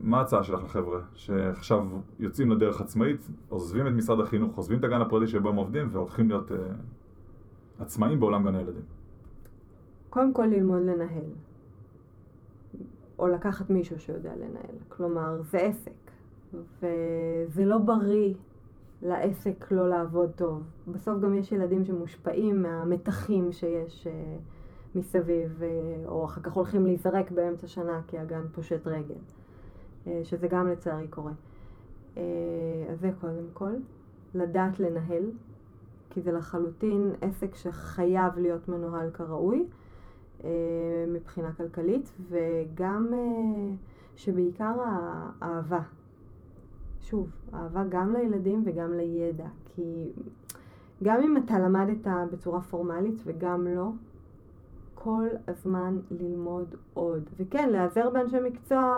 מה 0.00 0.18
ההצעה 0.18 0.44
שלך 0.44 0.64
לחבר'ה, 0.64 1.00
שעכשיו 1.14 1.86
יוצאים 2.18 2.50
לדרך 2.50 2.80
עצמאית, 2.80 3.28
עוזבים 3.48 3.86
את 3.86 3.92
משרד 3.92 4.20
החינוך, 4.20 4.56
עוזבים 4.56 4.78
את 4.78 4.84
הגן 4.84 5.00
הפרטי 5.00 5.26
שבו 5.26 5.48
הם 5.48 5.56
עובדים 5.56 5.88
והולכים 5.92 6.28
להיות 6.28 6.50
uh, 6.50 6.54
עצמאים 7.78 8.20
בעולם 8.20 8.44
גן 8.44 8.54
הילדים? 8.54 8.82
קודם 10.10 10.32
כל 10.32 10.44
ללמוד 10.44 10.82
לנהל. 10.82 11.24
או 13.18 13.28
לקחת 13.28 13.70
מישהו 13.70 13.98
שיודע 13.98 14.36
לנהל. 14.36 14.76
כלומר, 14.88 15.42
זה 15.42 15.58
עסק. 15.58 16.10
וזה 16.54 17.64
לא 17.64 17.78
בריא 17.78 18.34
לעסק 19.02 19.72
לא 19.72 19.88
לעבוד 19.88 20.30
טוב. 20.30 20.62
בסוף 20.88 21.20
גם 21.20 21.34
יש 21.34 21.52
ילדים 21.52 21.84
שמושפעים 21.84 22.62
מהמתחים 22.62 23.52
שיש 23.52 24.06
uh, 24.06 24.98
מסביב, 24.98 25.62
uh, 25.62 26.08
או 26.08 26.24
אחר 26.24 26.40
כך 26.40 26.52
הולכים 26.52 26.86
להיזרק 26.86 27.30
באמצע 27.30 27.66
שנה 27.66 28.00
כי 28.06 28.18
הגן 28.18 28.48
פושט 28.52 28.86
רגל. 28.86 29.14
Uh, 30.06 30.08
שזה 30.22 30.48
גם 30.48 30.68
לצערי 30.68 31.08
קורה. 31.08 31.32
Uh, 32.14 32.18
אז 32.90 33.00
זה 33.00 33.10
קודם 33.20 33.46
כל. 33.52 33.72
לדעת 34.34 34.80
לנהל, 34.80 35.30
כי 36.10 36.20
זה 36.20 36.32
לחלוטין 36.32 37.12
עסק 37.20 37.54
שחייב 37.54 38.38
להיות 38.38 38.68
מנוהל 38.68 39.10
כראוי. 39.10 39.66
אה, 40.44 41.04
מבחינה 41.08 41.52
כלכלית, 41.52 42.12
וגם 42.30 43.06
אה, 43.12 43.74
שבעיקר 44.16 44.74
האהבה. 44.84 45.80
שוב, 47.00 47.30
אהבה 47.54 47.84
גם 47.88 48.12
לילדים 48.12 48.62
וגם 48.66 48.92
לידע, 48.92 49.48
כי 49.64 50.12
גם 51.02 51.20
אם 51.22 51.36
אתה 51.36 51.58
למדת 51.58 52.06
בצורה 52.32 52.60
פורמלית 52.60 53.20
וגם 53.24 53.66
לא, 53.66 53.88
כל 54.94 55.26
הזמן 55.48 55.98
ללמוד 56.10 56.74
עוד. 56.94 57.22
וכן, 57.36 57.68
להיעזר 57.70 58.10
באנשי 58.10 58.36
מקצוע 58.44 58.96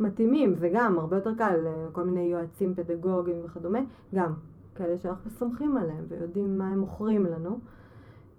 מתאימים, 0.00 0.54
זה 0.54 0.70
גם 0.74 0.98
הרבה 0.98 1.16
יותר 1.16 1.34
קל, 1.34 1.66
אה, 1.66 1.86
כל 1.92 2.04
מיני 2.04 2.20
יועצים 2.20 2.74
פדגוגיים 2.74 3.36
וכדומה, 3.44 3.78
גם 4.14 4.34
כאלה 4.74 4.98
שאנחנו 4.98 5.30
סומכים 5.30 5.76
עליהם 5.76 6.04
ויודעים 6.08 6.58
מה 6.58 6.68
הם 6.68 6.78
מוכרים 6.78 7.26
לנו. 7.26 7.58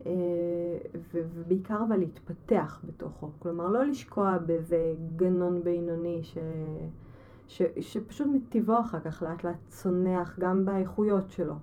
אה, 0.05 0.77
ובעיקר 1.13 1.83
אבל 1.87 1.97
להתפתח 1.97 2.81
בתוכו. 2.83 3.29
כלומר, 3.39 3.69
לא 3.69 3.83
לשקוע 3.83 4.37
באיזה 4.37 4.93
גנון 5.15 5.63
בינוני 5.63 6.23
ש... 6.23 6.37
ש... 7.47 7.61
שפשוט 7.79 8.27
מטבעו 8.27 8.79
אחר 8.79 8.99
כך 8.99 9.23
לאט 9.23 9.43
לאט 9.43 9.55
צונח 9.67 10.39
גם 10.39 10.65
באיכויות 10.65 11.29
שלו. 11.29 11.53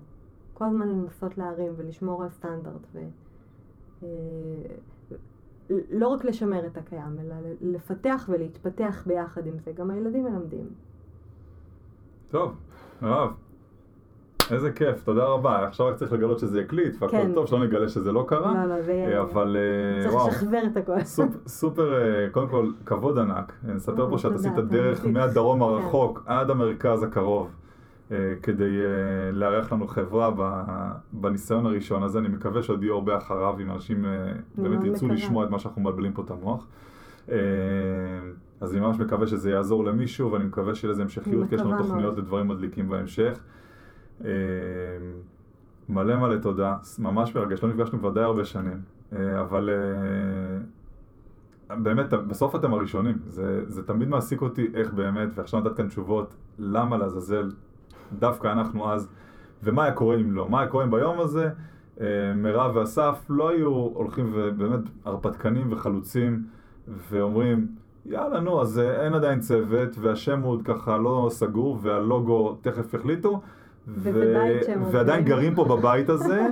כל 0.53 0.65
הזמן 0.65 0.89
לנסות 0.89 1.37
להרים 1.37 1.73
ולשמור 1.75 2.23
על 2.23 2.29
סטנדרט 2.29 2.87
ו... 2.93 2.99
לא 5.91 6.07
רק 6.07 6.25
לשמר 6.25 6.65
את 6.65 6.77
הקיים, 6.77 7.19
אלא 7.19 7.35
לפתח 7.61 8.29
ולהתפתח 8.29 9.03
ביחד 9.05 9.47
עם 9.47 9.59
זה. 9.59 9.71
גם 9.71 9.91
הילדים 9.91 10.23
מלמדים. 10.23 10.67
טוב, 12.29 12.55
מירב, 13.01 13.31
איזה 14.51 14.71
כיף, 14.71 15.03
תודה 15.03 15.25
רבה. 15.25 15.67
עכשיו 15.67 15.85
רק 15.85 15.95
צריך 15.95 16.13
לגלות 16.13 16.39
שזה 16.39 16.61
יקליט, 16.61 16.93
והכל 16.99 17.17
כן. 17.17 17.31
טוב, 17.33 17.47
שלא 17.47 17.59
נגלה 17.59 17.89
שזה 17.89 18.11
לא 18.11 18.25
קרה. 18.27 18.65
לא, 18.65 18.75
לא, 18.75 18.81
זה 18.81 18.93
יהיה... 18.93 19.21
אבל 19.21 19.57
אה, 19.57 20.09
צריך 20.09 20.27
לשחזר 20.27 20.61
את 20.71 20.77
הכל. 20.77 21.03
סופ, 21.03 21.35
סופר, 21.47 21.93
אה, 21.93 22.29
קודם 22.31 22.47
כל, 22.49 22.71
כבוד 22.85 23.17
ענק. 23.17 23.53
נספר 23.63 24.09
פה 24.09 24.17
שאת 24.17 24.31
עשית 24.31 24.55
דרך 24.55 25.05
מהדרום 25.05 25.61
הרחוק 25.61 26.23
כן. 26.25 26.31
עד 26.31 26.49
המרכז 26.49 27.03
הקרוב. 27.03 27.49
אה, 28.11 28.33
כדי 28.43 28.77
לארח 29.33 29.73
לנו 29.73 29.87
חברה 29.87 30.31
בניסיון 31.13 31.65
הראשון 31.65 32.03
הזה, 32.03 32.19
אני 32.19 32.27
מקווה 32.27 32.63
שעוד 32.63 32.83
יהיו 32.83 32.93
הרבה 32.93 33.17
אחריו, 33.17 33.55
אם 33.61 33.71
אנשים 33.71 34.05
באמת 34.55 34.83
ירצו 34.83 35.07
לשמוע 35.07 35.45
את 35.45 35.49
מה 35.49 35.59
שאנחנו 35.59 35.81
מבלבלים 35.81 36.13
פה 36.13 36.21
את 36.21 36.31
המוח. 36.31 36.67
אז 38.61 38.73
אני 38.73 38.79
ממש 38.79 38.99
מקווה 38.99 39.27
שזה 39.27 39.51
יעזור 39.51 39.85
למישהו, 39.85 40.31
ואני 40.31 40.45
מקווה 40.45 40.75
שיהיה 40.75 40.91
לזה 40.91 41.01
המשכיות, 41.01 41.49
כי 41.49 41.55
יש 41.55 41.61
לנו 41.61 41.77
תוכניות 41.77 42.17
לדברים 42.17 42.47
מדליקים 42.47 42.89
בהמשך. 42.89 43.39
אה, 44.25 44.29
מלא 45.89 46.15
מלא 46.15 46.37
תודה, 46.37 46.77
ממש 46.99 47.35
מרגש, 47.35 47.63
לא 47.63 47.69
נפגשנו 47.69 48.11
די 48.11 48.21
הרבה 48.21 48.45
שנים, 48.45 48.81
אה, 49.13 49.41
אבל 49.41 49.69
אה, 49.69 49.75
באמת, 51.75 52.13
בסוף 52.13 52.55
אתם 52.55 52.73
הראשונים, 52.73 53.17
זה, 53.27 53.63
זה 53.67 53.83
תמיד 53.83 54.07
מעסיק 54.07 54.41
אותי 54.41 54.67
איך 54.73 54.93
באמת, 54.93 55.29
ועכשיו 55.35 55.59
נתת 55.59 55.77
כאן 55.77 55.87
תשובות, 55.87 56.35
למה 56.59 56.97
לעזאזל 56.97 57.51
דווקא 58.13 58.47
אנחנו 58.47 58.93
אז, 58.93 59.07
ומה 59.63 59.83
היה 59.83 59.93
קורה 59.93 60.15
אם 60.15 60.31
לא, 60.31 60.49
מה 60.49 60.59
היה 60.59 60.69
קורה 60.69 60.83
אם 60.83 60.91
ביום 60.91 61.19
הזה 61.19 61.49
מירב 62.35 62.75
ואסף 62.75 63.25
לא 63.29 63.49
היו 63.49 63.69
הולכים 63.69 64.29
ובאמת 64.33 64.79
הרפתקנים 65.05 65.67
וחלוצים 65.71 66.43
ואומרים, 67.09 67.67
יאללה 68.05 68.39
נו, 68.39 68.61
אז 68.61 68.79
אין 68.79 69.13
עדיין 69.13 69.39
צוות, 69.39 69.97
והשם 69.99 70.41
עוד 70.41 70.61
ככה 70.65 70.97
לא 70.97 71.27
סגור, 71.31 71.79
והלוגו 71.81 72.57
תכף 72.61 72.95
החליטו, 72.95 73.41
ועדיין 74.91 75.25
גרים 75.25 75.55
פה 75.55 75.65
בבית 75.65 76.09
הזה, 76.09 76.47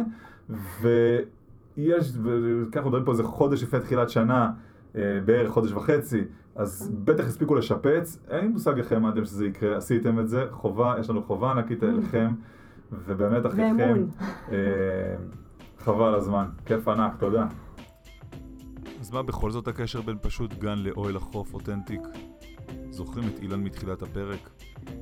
ויש, 0.81 2.13
וככה 2.23 2.81
מדברים 2.85 3.05
פה 3.05 3.11
איזה 3.11 3.23
חודש 3.23 3.63
לפני 3.63 3.79
תחילת 3.79 4.09
שנה, 4.09 4.51
אה, 4.95 5.19
בערך 5.25 5.51
חודש 5.51 5.71
וחצי, 5.71 6.23
אז 6.57 6.91
בטח 7.03 7.23
הספיקו 7.25 7.55
לשפץ, 7.55 8.19
אין 8.29 8.41
לי 8.41 8.47
מושג 8.47 8.77
איך 8.77 8.91
האמנתם 8.91 9.25
שזה 9.25 9.45
יקרה, 9.45 9.77
עשיתם 9.77 10.19
את 10.19 10.29
זה, 10.29 10.45
חובה, 10.51 10.95
יש 10.99 11.09
לנו 11.09 11.23
חובה 11.23 11.51
ענקית 11.51 11.83
אליכם, 11.83 12.29
ובאמת 12.91 13.45
אחריכם, 13.45 14.05
אה, 14.51 14.57
חבל 15.77 16.15
הזמן, 16.15 16.45
כיף 16.65 16.87
ענק, 16.87 17.11
תודה. 17.19 17.47
אז 18.99 19.11
מה 19.11 19.23
בכל 19.23 19.51
זאת 19.51 19.67
הקשר 19.67 20.01
בין 20.01 20.17
פשוט 20.21 20.53
גן 20.53 20.77
לאוהל 20.77 21.15
החוף 21.15 21.53
אותנטיק? 21.53 22.01
זוכרים 22.89 23.27
את 23.27 23.39
אילן 23.39 23.63
מתחילת 23.63 24.01
הפרק? 24.01 24.49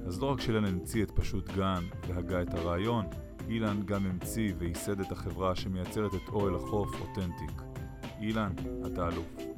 אז 0.08 0.22
לא 0.22 0.26
רק 0.26 0.41
שאילן 0.41 0.65
המציא 0.65 1.04
את 1.04 1.12
פשוט 1.12 1.52
גן 1.56 1.84
והגה 2.08 2.41
את 2.41 2.54
הרעיון, 2.54 3.06
אילן 3.50 3.82
גם 3.86 4.06
המציא 4.06 4.54
וייסד 4.58 5.00
את 5.00 5.12
החברה 5.12 5.56
שמייצרת 5.56 6.12
את 6.13 6.30
אוהל 6.30 6.56
החוף 6.56 7.02
אותנטיק. 7.02 7.62
אילן, 8.22 8.52
אתה 8.86 9.08
אלוף. 9.08 9.55